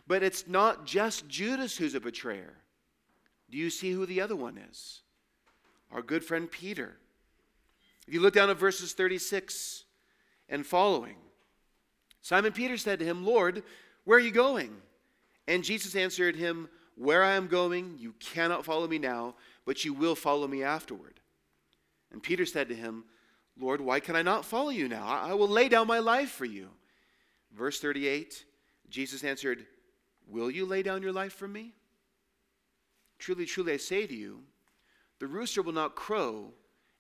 [0.08, 2.54] But it's not just Judas who's a betrayer.
[3.50, 5.02] Do you see who the other one is?
[5.92, 6.98] Our good friend Peter.
[8.08, 9.84] If you look down at verses 36
[10.50, 11.16] and following,
[12.22, 13.64] Simon Peter said to him, Lord,
[14.04, 14.72] where are you going?
[15.48, 16.70] And Jesus answered him,
[17.02, 17.96] where I am going.
[17.98, 19.36] You cannot follow me now,
[19.66, 21.20] but you will follow me afterward.
[22.12, 23.06] And Peter said to him,
[23.60, 25.06] Lord, why can I not follow you now?
[25.06, 26.70] I will lay down my life for you.
[27.52, 28.46] Verse 38
[28.90, 29.66] Jesus answered,
[30.28, 31.74] Will you lay down your life for me?
[33.20, 34.42] Truly, truly, I say to you,
[35.20, 36.52] the rooster will not crow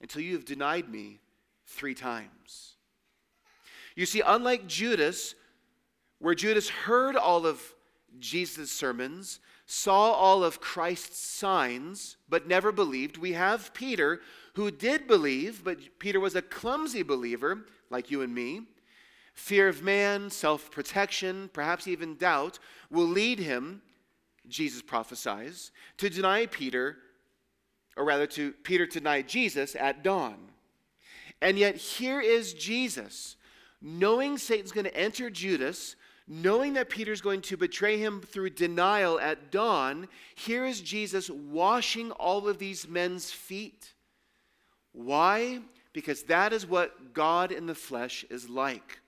[0.02, 1.20] until you have denied me
[1.66, 2.76] three times.
[3.96, 5.36] You see, unlike Judas,
[6.20, 7.62] where Judas heard all of
[8.20, 14.20] Jesus' sermons, saw all of Christ's signs, but never believed, we have Peter
[14.56, 18.64] who did believe, but Peter was a clumsy believer, like you and me.
[19.34, 23.82] Fear of man, self protection, perhaps even doubt will lead him,
[24.48, 26.98] Jesus prophesies, to deny Peter,
[27.98, 30.38] or rather to Peter to Jesus at dawn.
[31.42, 33.36] And yet here is Jesus,
[33.82, 35.96] knowing Satan's going to enter Judas,
[36.28, 42.12] knowing that Peter's going to betray him through denial at dawn, here is Jesus washing
[42.12, 43.94] all of these men's feet.
[44.94, 45.60] Why?
[45.94, 49.00] Because that is what God in the flesh is like.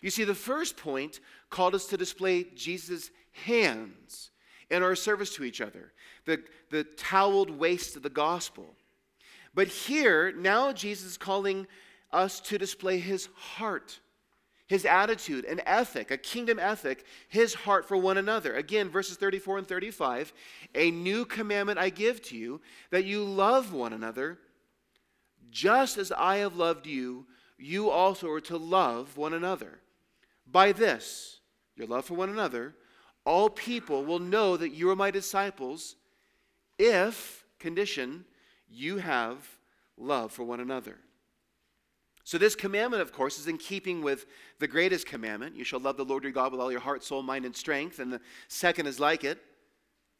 [0.00, 1.20] You see, the first point
[1.50, 4.30] called us to display Jesus' hands
[4.70, 5.92] in our service to each other,
[6.24, 8.74] the, the toweled waist of the gospel.
[9.54, 11.66] But here, now Jesus is calling
[12.12, 14.00] us to display his heart,
[14.66, 18.54] his attitude, an ethic, a kingdom ethic, his heart for one another.
[18.54, 20.32] Again, verses 34 and 35
[20.74, 22.60] A new commandment I give to you,
[22.90, 24.38] that you love one another,
[25.50, 27.26] just as I have loved you,
[27.58, 29.80] you also are to love one another.
[30.50, 31.40] By this,
[31.76, 32.74] your love for one another,
[33.24, 35.96] all people will know that you are my disciples
[36.80, 38.24] if, condition,
[38.68, 39.46] you have
[39.98, 40.96] love for one another.
[42.24, 44.26] So, this commandment, of course, is in keeping with
[44.58, 47.22] the greatest commandment you shall love the Lord your God with all your heart, soul,
[47.22, 47.98] mind, and strength.
[47.98, 49.38] And the second is like it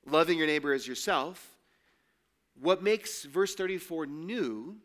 [0.06, 1.56] loving your neighbor as yourself.
[2.60, 4.76] What makes verse 34 new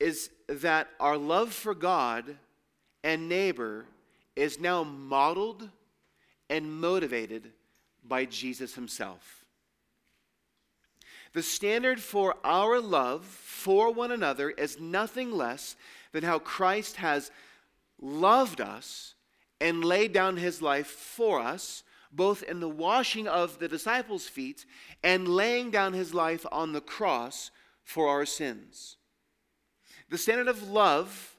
[0.00, 2.36] is that our love for God
[3.02, 3.86] and neighbor
[4.36, 5.68] is now modeled
[6.48, 7.52] and motivated
[8.08, 9.44] by Jesus himself.
[11.32, 15.76] The standard for our love for one another is nothing less
[16.12, 17.30] than how Christ has
[18.00, 19.14] loved us
[19.60, 24.64] and laid down his life for us, both in the washing of the disciples' feet
[25.02, 27.50] and laying down his life on the cross
[27.82, 28.96] for our sins.
[30.08, 31.36] The standard of love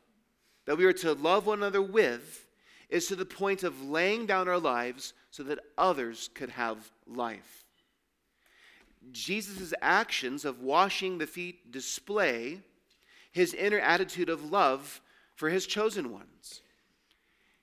[0.65, 2.45] that we are to love one another with
[2.89, 7.65] is to the point of laying down our lives so that others could have life.
[9.11, 12.61] Jesus' actions of washing the feet display
[13.31, 15.01] his inner attitude of love
[15.35, 16.61] for his chosen ones.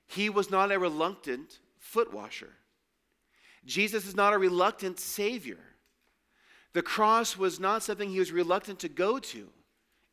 [0.07, 2.53] He was not a reluctant foot washer.
[3.65, 5.59] Jesus is not a reluctant Savior.
[6.73, 9.49] The cross was not something he was reluctant to go to.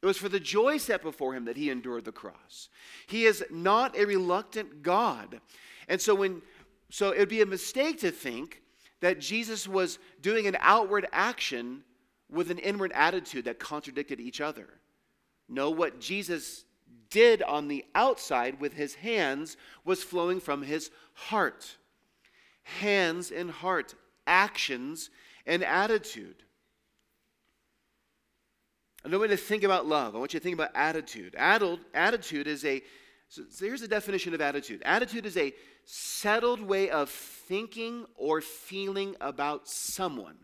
[0.03, 2.69] It was for the joy set before him that he endured the cross.
[3.07, 5.41] He is not a reluctant God.
[5.89, 6.43] And so when
[6.91, 8.63] so it would be a mistake to think
[9.01, 11.83] that Jesus was doing an outward action
[12.31, 14.69] with an inward attitude that contradicted each other.
[15.49, 16.65] No, what Jesus
[17.11, 21.77] did on the outside with his hands was flowing from his heart.
[22.63, 23.95] Hands and heart,
[24.27, 25.11] actions
[25.47, 26.43] and attitude.
[29.05, 30.17] Want you to think about love.
[30.17, 31.35] I want you to think about attitude.
[31.37, 32.83] Attitude is a,
[33.29, 35.53] so here's a definition of attitude attitude is a
[35.85, 40.37] settled way of thinking or feeling about someone.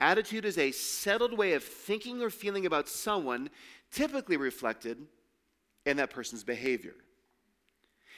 [0.00, 3.48] Attitude is a settled way of thinking or feeling about someone,
[3.90, 4.98] typically reflected
[5.86, 6.94] in that person's behavior.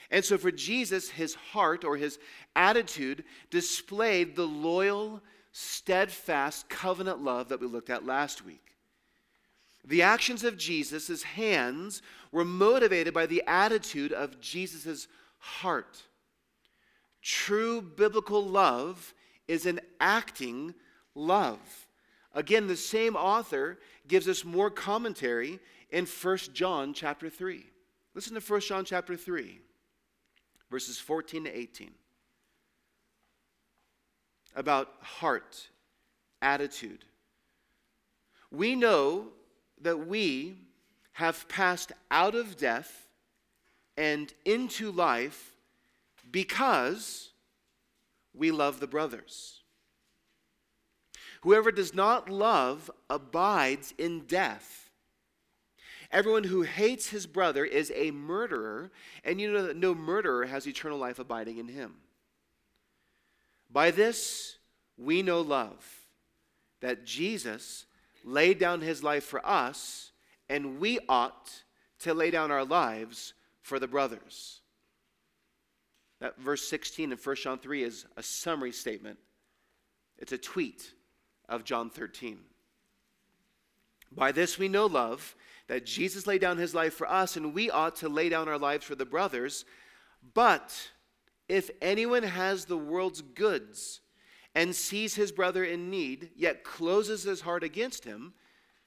[0.09, 2.17] And so for Jesus, his heart or his
[2.55, 5.21] attitude displayed the loyal,
[5.51, 8.75] steadfast covenant love that we looked at last week.
[9.83, 15.07] The actions of Jesus' hands were motivated by the attitude of Jesus'
[15.39, 16.03] heart.
[17.21, 19.13] True biblical love
[19.47, 20.73] is an acting
[21.15, 21.87] love.
[22.33, 25.59] Again, the same author gives us more commentary
[25.89, 27.65] in 1 John chapter 3.
[28.13, 29.59] Listen to 1 John chapter 3,
[30.69, 31.91] verses 14 to 18.
[34.55, 35.67] About heart,
[36.41, 37.05] attitude.
[38.51, 39.27] We know
[39.81, 40.57] that we
[41.13, 43.06] have passed out of death
[43.97, 45.55] and into life
[46.31, 47.31] because
[48.33, 49.61] we love the brothers.
[51.41, 54.89] Whoever does not love abides in death.
[56.11, 58.91] Everyone who hates his brother is a murderer,
[59.23, 61.95] and you know that no murderer has eternal life abiding in him.
[63.69, 64.57] By this
[64.97, 65.85] we know love,
[66.81, 67.85] that Jesus
[68.23, 70.11] laid down his life for us,
[70.49, 71.63] and we ought
[71.99, 73.33] to lay down our lives
[73.67, 74.61] for the brothers.
[76.21, 79.19] That verse 16 in 1 John 3 is a summary statement.
[80.17, 80.93] It's a tweet
[81.49, 82.39] of John 13.
[84.09, 85.35] By this we know love,
[85.67, 88.57] that Jesus laid down his life for us, and we ought to lay down our
[88.57, 89.65] lives for the brothers.
[90.33, 90.73] But
[91.49, 93.99] if anyone has the world's goods
[94.55, 98.33] and sees his brother in need, yet closes his heart against him,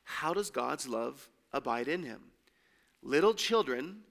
[0.04, 2.22] how does God's love abide in him?
[3.02, 4.04] Little children,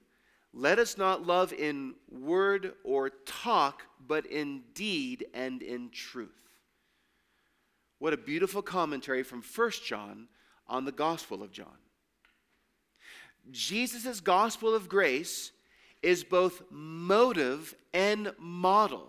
[0.52, 6.30] let us not love in word or talk, but in deed and in truth.
[7.98, 10.26] What a beautiful commentary from 1 John
[10.66, 11.66] on the Gospel of John.
[13.50, 15.52] Jesus' gospel of grace
[16.02, 19.08] is both motive and model.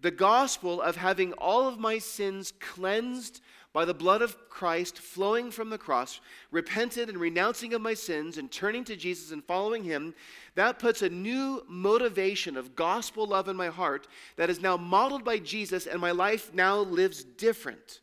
[0.00, 3.40] The gospel of having all of my sins cleansed
[3.72, 8.36] by the blood of Christ flowing from the cross, repented and renouncing of my sins
[8.36, 10.12] and turning to Jesus and following him,
[10.56, 15.24] that puts a new motivation of gospel love in my heart that is now modeled
[15.24, 18.00] by Jesus, and my life now lives different.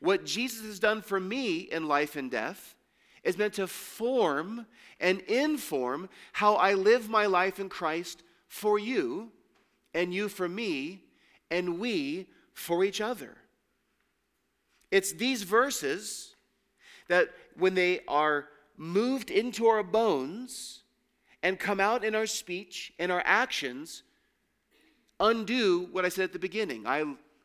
[0.00, 2.74] What Jesus has done for me in life and death
[3.22, 4.66] is meant to form
[4.98, 9.30] and inform how I live my life in Christ for you,
[9.94, 11.04] and you for me,
[11.50, 13.36] and we for each other.
[14.90, 16.34] It's these verses
[17.08, 20.82] that, when they are moved into our bones
[21.42, 24.02] and come out in our speech and our actions,
[25.20, 26.86] undo what I said at the beginning.
[26.86, 27.04] I,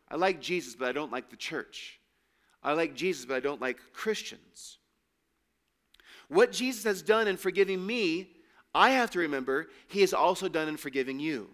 [0.09, 1.99] I like Jesus, but I don't like the church.
[2.63, 4.77] I like Jesus, but I don't like Christians.
[6.27, 8.29] What Jesus has done in forgiving me,
[8.73, 11.49] I have to remember, he has also done in forgiving you.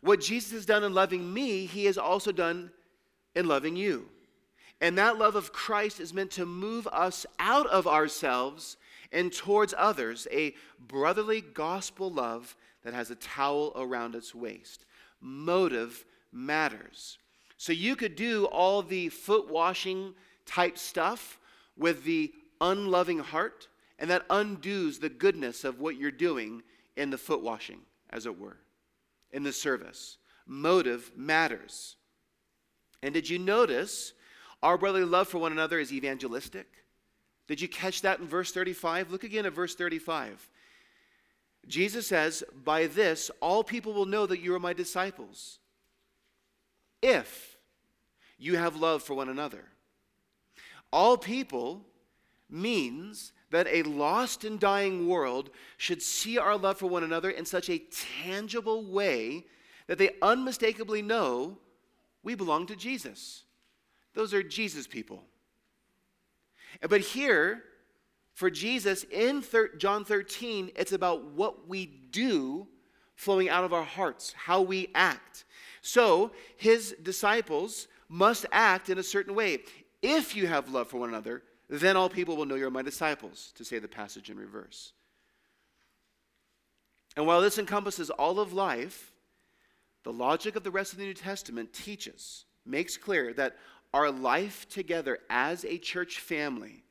[0.00, 2.70] What Jesus has done in loving me, he has also done
[3.34, 4.08] in loving you.
[4.80, 8.76] And that love of Christ is meant to move us out of ourselves
[9.12, 14.84] and towards others, a brotherly gospel love that has a towel around its waist.
[15.20, 17.18] Motive matters.
[17.56, 20.14] So you could do all the foot washing
[20.44, 21.38] type stuff
[21.76, 23.68] with the unloving heart,
[23.98, 26.62] and that undoes the goodness of what you're doing
[26.96, 28.58] in the foot washing, as it were,
[29.32, 30.18] in the service.
[30.46, 31.96] Motive matters.
[33.02, 34.12] And did you notice
[34.62, 36.66] our brotherly love for one another is evangelistic?
[37.46, 39.10] Did you catch that in verse 35?
[39.10, 40.48] Look again at verse 35.
[41.66, 45.58] Jesus says, By this all people will know that you are my disciples,
[47.02, 47.56] if
[48.38, 49.64] you have love for one another.
[50.92, 51.84] All people
[52.48, 57.44] means that a lost and dying world should see our love for one another in
[57.44, 57.82] such a
[58.22, 59.44] tangible way
[59.86, 61.56] that they unmistakably know
[62.22, 63.44] we belong to Jesus.
[64.16, 65.22] Those are Jesus people.
[66.80, 67.62] But here,
[68.32, 69.44] for Jesus in
[69.76, 72.66] John 13, it's about what we do
[73.14, 75.44] flowing out of our hearts, how we act.
[75.82, 79.58] So, his disciples must act in a certain way.
[80.00, 83.52] If you have love for one another, then all people will know you're my disciples,
[83.56, 84.92] to say the passage in reverse.
[87.16, 89.12] And while this encompasses all of life,
[90.04, 93.56] the logic of the rest of the New Testament teaches, makes clear that
[93.96, 96.84] our life together as a church family,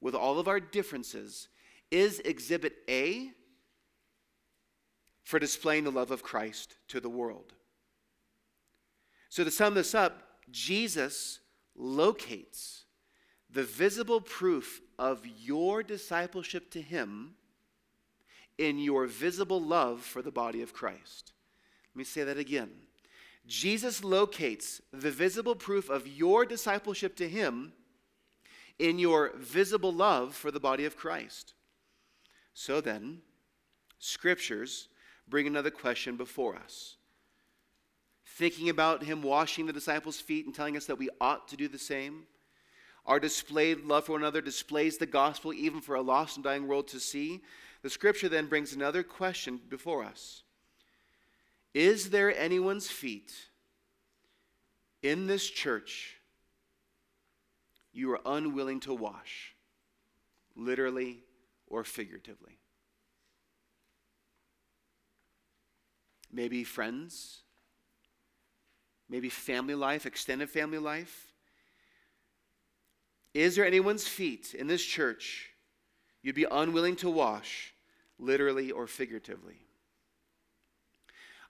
[0.00, 1.48] with all of our differences,
[1.90, 3.30] is exhibit A
[5.22, 7.52] for displaying the love of Christ to the world.
[9.28, 11.40] So, to sum this up, Jesus
[11.76, 12.86] locates
[13.50, 17.34] the visible proof of your discipleship to Him
[18.56, 21.32] in your visible love for the body of Christ.
[21.92, 22.70] Let me say that again.
[23.46, 27.72] Jesus locates the visible proof of your discipleship to Him
[28.78, 31.54] in your visible love for the body of Christ.
[32.54, 33.20] So then,
[33.98, 34.88] scriptures
[35.28, 36.96] bring another question before us.
[38.24, 41.68] Thinking about Him washing the disciples' feet and telling us that we ought to do
[41.68, 42.26] the same
[43.06, 46.66] our displayed love for one another displays the gospel even for a lost and dying
[46.66, 47.40] world to see.
[47.82, 50.42] The scripture then brings another question before us
[51.76, 53.34] Is there anyone's feet
[55.02, 56.16] in this church
[57.92, 59.54] you are unwilling to wash,
[60.54, 61.18] literally
[61.66, 62.56] or figuratively?
[66.32, 67.42] Maybe friends,
[69.06, 71.34] maybe family life, extended family life
[73.34, 75.50] is there anyone's feet in this church
[76.22, 77.74] you'd be unwilling to wash,
[78.18, 79.65] literally or figuratively?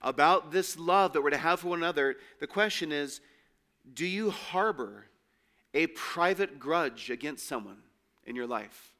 [0.07, 3.21] About this love that we're to have for one another, the question is
[3.93, 5.07] do you harbor
[5.75, 7.79] a private grudge against someone
[8.25, 8.93] in your life?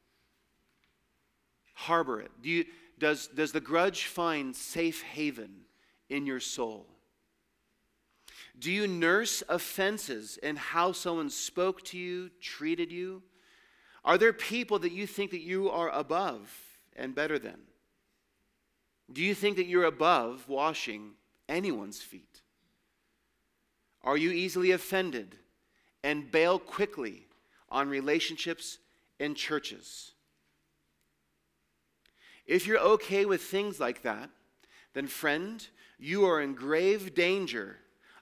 [1.73, 2.31] Harbor it.
[2.41, 2.65] Do you,
[2.99, 5.61] does, does the grudge find safe haven
[6.09, 6.85] in your soul?
[8.59, 13.23] Do you nurse offenses in how someone spoke to you, treated you?
[14.03, 16.51] Are there people that you think that you are above
[16.95, 17.59] and better than?
[19.11, 21.11] Do you think that you're above washing
[21.47, 22.41] anyone's feet?
[24.03, 25.35] Are you easily offended
[26.03, 27.25] and bail quickly
[27.69, 28.79] on relationships
[29.19, 30.11] and churches?
[32.45, 34.29] If you're okay with things like that,
[34.93, 35.65] then, friend,
[35.99, 37.77] you are in grave danger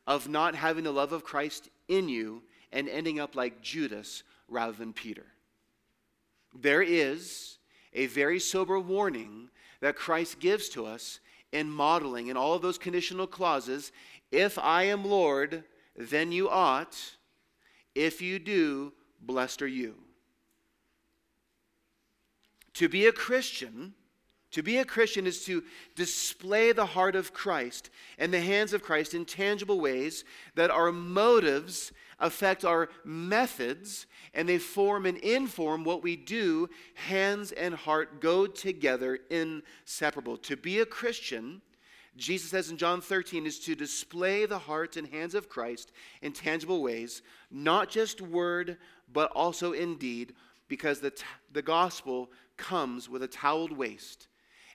[0.07, 4.73] of not having the love of Christ in you and ending up like Judas rather
[4.73, 5.25] than Peter.
[6.53, 7.57] There is
[7.93, 9.49] a very sober warning
[9.81, 11.19] that Christ gives to us
[11.51, 13.91] in modeling in all of those conditional clauses.
[14.31, 15.63] If I am Lord,
[15.95, 16.97] then you ought.
[17.93, 19.95] If you do, blessed are you.
[22.73, 23.93] To be a Christian,
[24.55, 28.81] to be a Christian is to display the heart of Christ and the hands of
[28.81, 30.23] Christ in tangible ways
[30.55, 31.91] that our motives
[32.21, 36.69] affect our methods and they form and inform what we do.
[36.93, 40.37] Hands and heart go together, inseparable.
[40.37, 41.61] To be a Christian,
[42.15, 45.91] Jesus says in John 13, is to display the heart and hands of Christ
[46.21, 48.77] in tangible ways, not just word,
[49.11, 50.33] but also in deed,
[50.69, 54.29] because the, t- the gospel comes with a toweled waist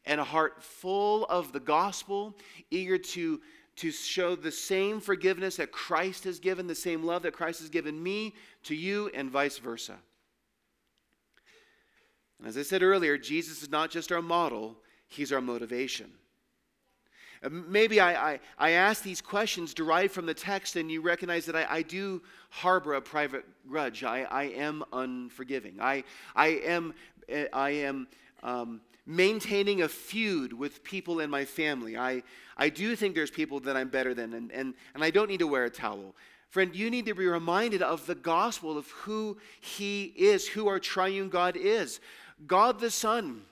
[0.06, 2.36] and a heart full of the gospel,
[2.70, 3.40] eager to,
[3.76, 7.68] to show the same forgiveness that Christ has given, the same love that Christ has
[7.68, 8.34] given me
[8.64, 9.96] to you, and vice versa.
[12.38, 14.76] And as I said earlier, Jesus is not just our model,
[15.06, 16.10] he's our motivation.
[17.42, 21.46] Uh, maybe I, I, I ask these questions derived from the text, and you recognize
[21.46, 24.04] that I, I do harbor a private grudge.
[24.04, 25.76] I, I am unforgiving.
[25.80, 26.94] I, I am,
[27.32, 28.08] uh, I am
[28.42, 31.96] um, maintaining a feud with people in my family.
[31.96, 32.22] I,
[32.56, 35.40] I do think there's people that I'm better than, and, and, and I don't need
[35.40, 36.14] to wear a towel.
[36.48, 40.78] Friend, you need to be reminded of the gospel of who He is, who our
[40.78, 42.00] triune God is.
[42.46, 43.42] God the Son,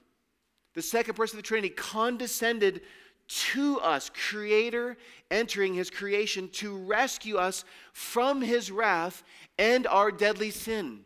[0.74, 2.82] the second person of the Trinity, condescended
[3.28, 4.96] to us, Creator
[5.30, 9.22] entering His creation to rescue us from His wrath
[9.58, 11.00] and our deadly sin.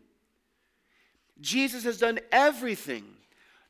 [1.40, 3.04] Jesus has done everything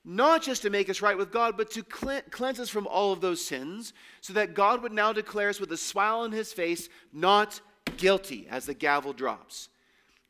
[0.05, 3.21] not just to make us right with God, but to cleanse us from all of
[3.21, 6.89] those sins, so that God would now declare us with a smile on his face,
[7.13, 7.61] not
[7.97, 9.69] guilty, as the gavel drops,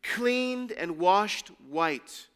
[0.03, 2.27] cleaned and washed white.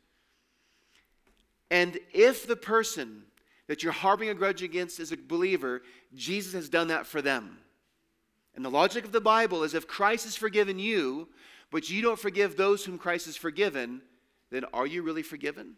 [1.71, 3.25] And if the person
[3.67, 5.83] that you're harboring a grudge against is a believer,
[6.15, 7.59] Jesus has done that for them.
[8.55, 11.29] And the logic of the Bible is if Christ has forgiven you,
[11.71, 14.01] but you don't forgive those whom Christ has forgiven,
[14.51, 15.75] then are you really forgiven?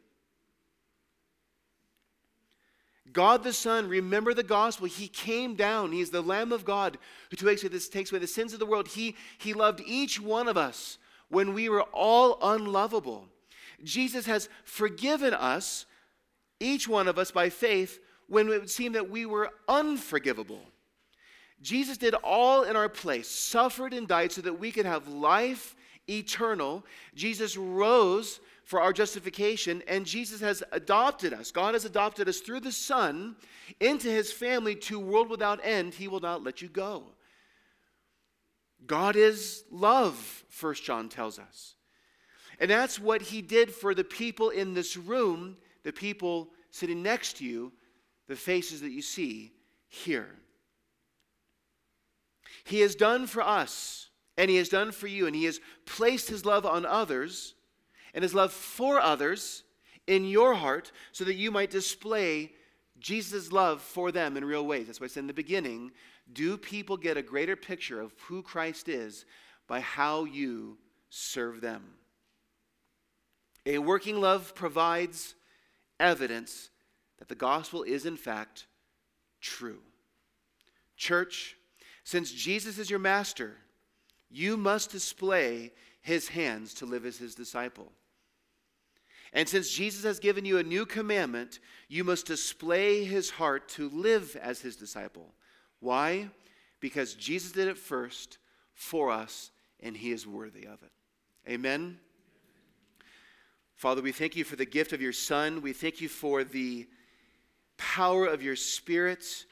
[3.12, 4.86] God the Son, remember the gospel.
[4.86, 5.92] He came down.
[5.92, 6.98] He is the Lamb of God
[7.30, 8.88] who takes away, this, takes away the sins of the world.
[8.88, 10.98] He, he loved each one of us
[11.28, 13.28] when we were all unlovable.
[13.82, 15.86] Jesus has forgiven us,
[16.60, 20.62] each one of us, by faith when it would seem that we were unforgivable.
[21.60, 25.74] Jesus did all in our place, suffered and died so that we could have life
[26.08, 26.84] eternal.
[27.14, 31.50] Jesus rose for our justification, and Jesus has adopted us.
[31.50, 33.34] God has adopted us through the Son
[33.80, 35.94] into his family to world without end.
[35.94, 37.04] He will not let you go.
[38.86, 41.76] God is love, First John tells us.
[42.60, 47.38] And that's what he did for the people in this room, the people sitting next
[47.38, 47.72] to you,
[48.26, 49.50] the faces that you see
[49.88, 50.28] here.
[52.64, 56.28] He has done for us, and he has done for you, and he has placed
[56.28, 57.54] his love on others
[58.14, 59.62] and his love for others
[60.06, 62.52] in your heart so that you might display
[62.98, 64.86] Jesus' love for them in real ways.
[64.86, 65.92] That's why I said in the beginning
[66.32, 69.24] do people get a greater picture of who Christ is
[69.66, 70.76] by how you
[71.08, 71.94] serve them?
[73.64, 75.34] A working love provides
[75.98, 76.70] evidence
[77.18, 78.66] that the gospel is, in fact,
[79.40, 79.80] true.
[80.96, 81.56] Church,
[82.04, 83.56] since Jesus is your master,
[84.30, 87.92] you must display his hands to live as his disciple.
[89.32, 93.90] And since Jesus has given you a new commandment, you must display his heart to
[93.90, 95.34] live as his disciple.
[95.80, 96.30] Why?
[96.80, 98.38] Because Jesus did it first
[98.72, 100.92] for us, and he is worthy of it.
[101.46, 101.98] Amen.
[103.74, 105.60] Father, we thank you for the gift of your Son.
[105.60, 106.86] We thank you for the
[107.76, 109.44] power of your Spirit.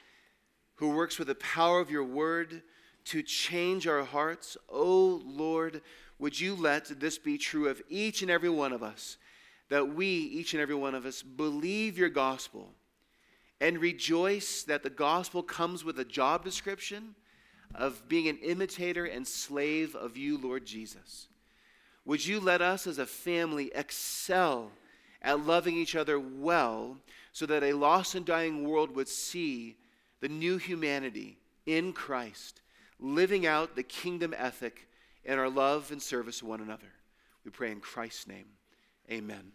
[0.77, 2.61] who works with the power of your word
[3.05, 4.57] to change our hearts.
[4.69, 5.81] Oh Lord,
[6.19, 9.17] would you let this be true of each and every one of us,
[9.69, 12.73] that we, each and every one of us, believe your gospel
[13.59, 17.15] and rejoice that the gospel comes with a job description
[17.75, 21.27] of being an imitator and slave of you, Lord Jesus.
[22.05, 24.71] Would you let us as a family excel
[25.21, 26.97] at loving each other well
[27.33, 29.75] so that a lost and dying world would see
[30.21, 32.61] the new humanity in Christ,
[32.99, 34.86] living out the kingdom ethic
[35.27, 36.91] in our love and service to one another?
[37.45, 38.47] We pray in Christ's name.
[39.11, 39.51] Amen.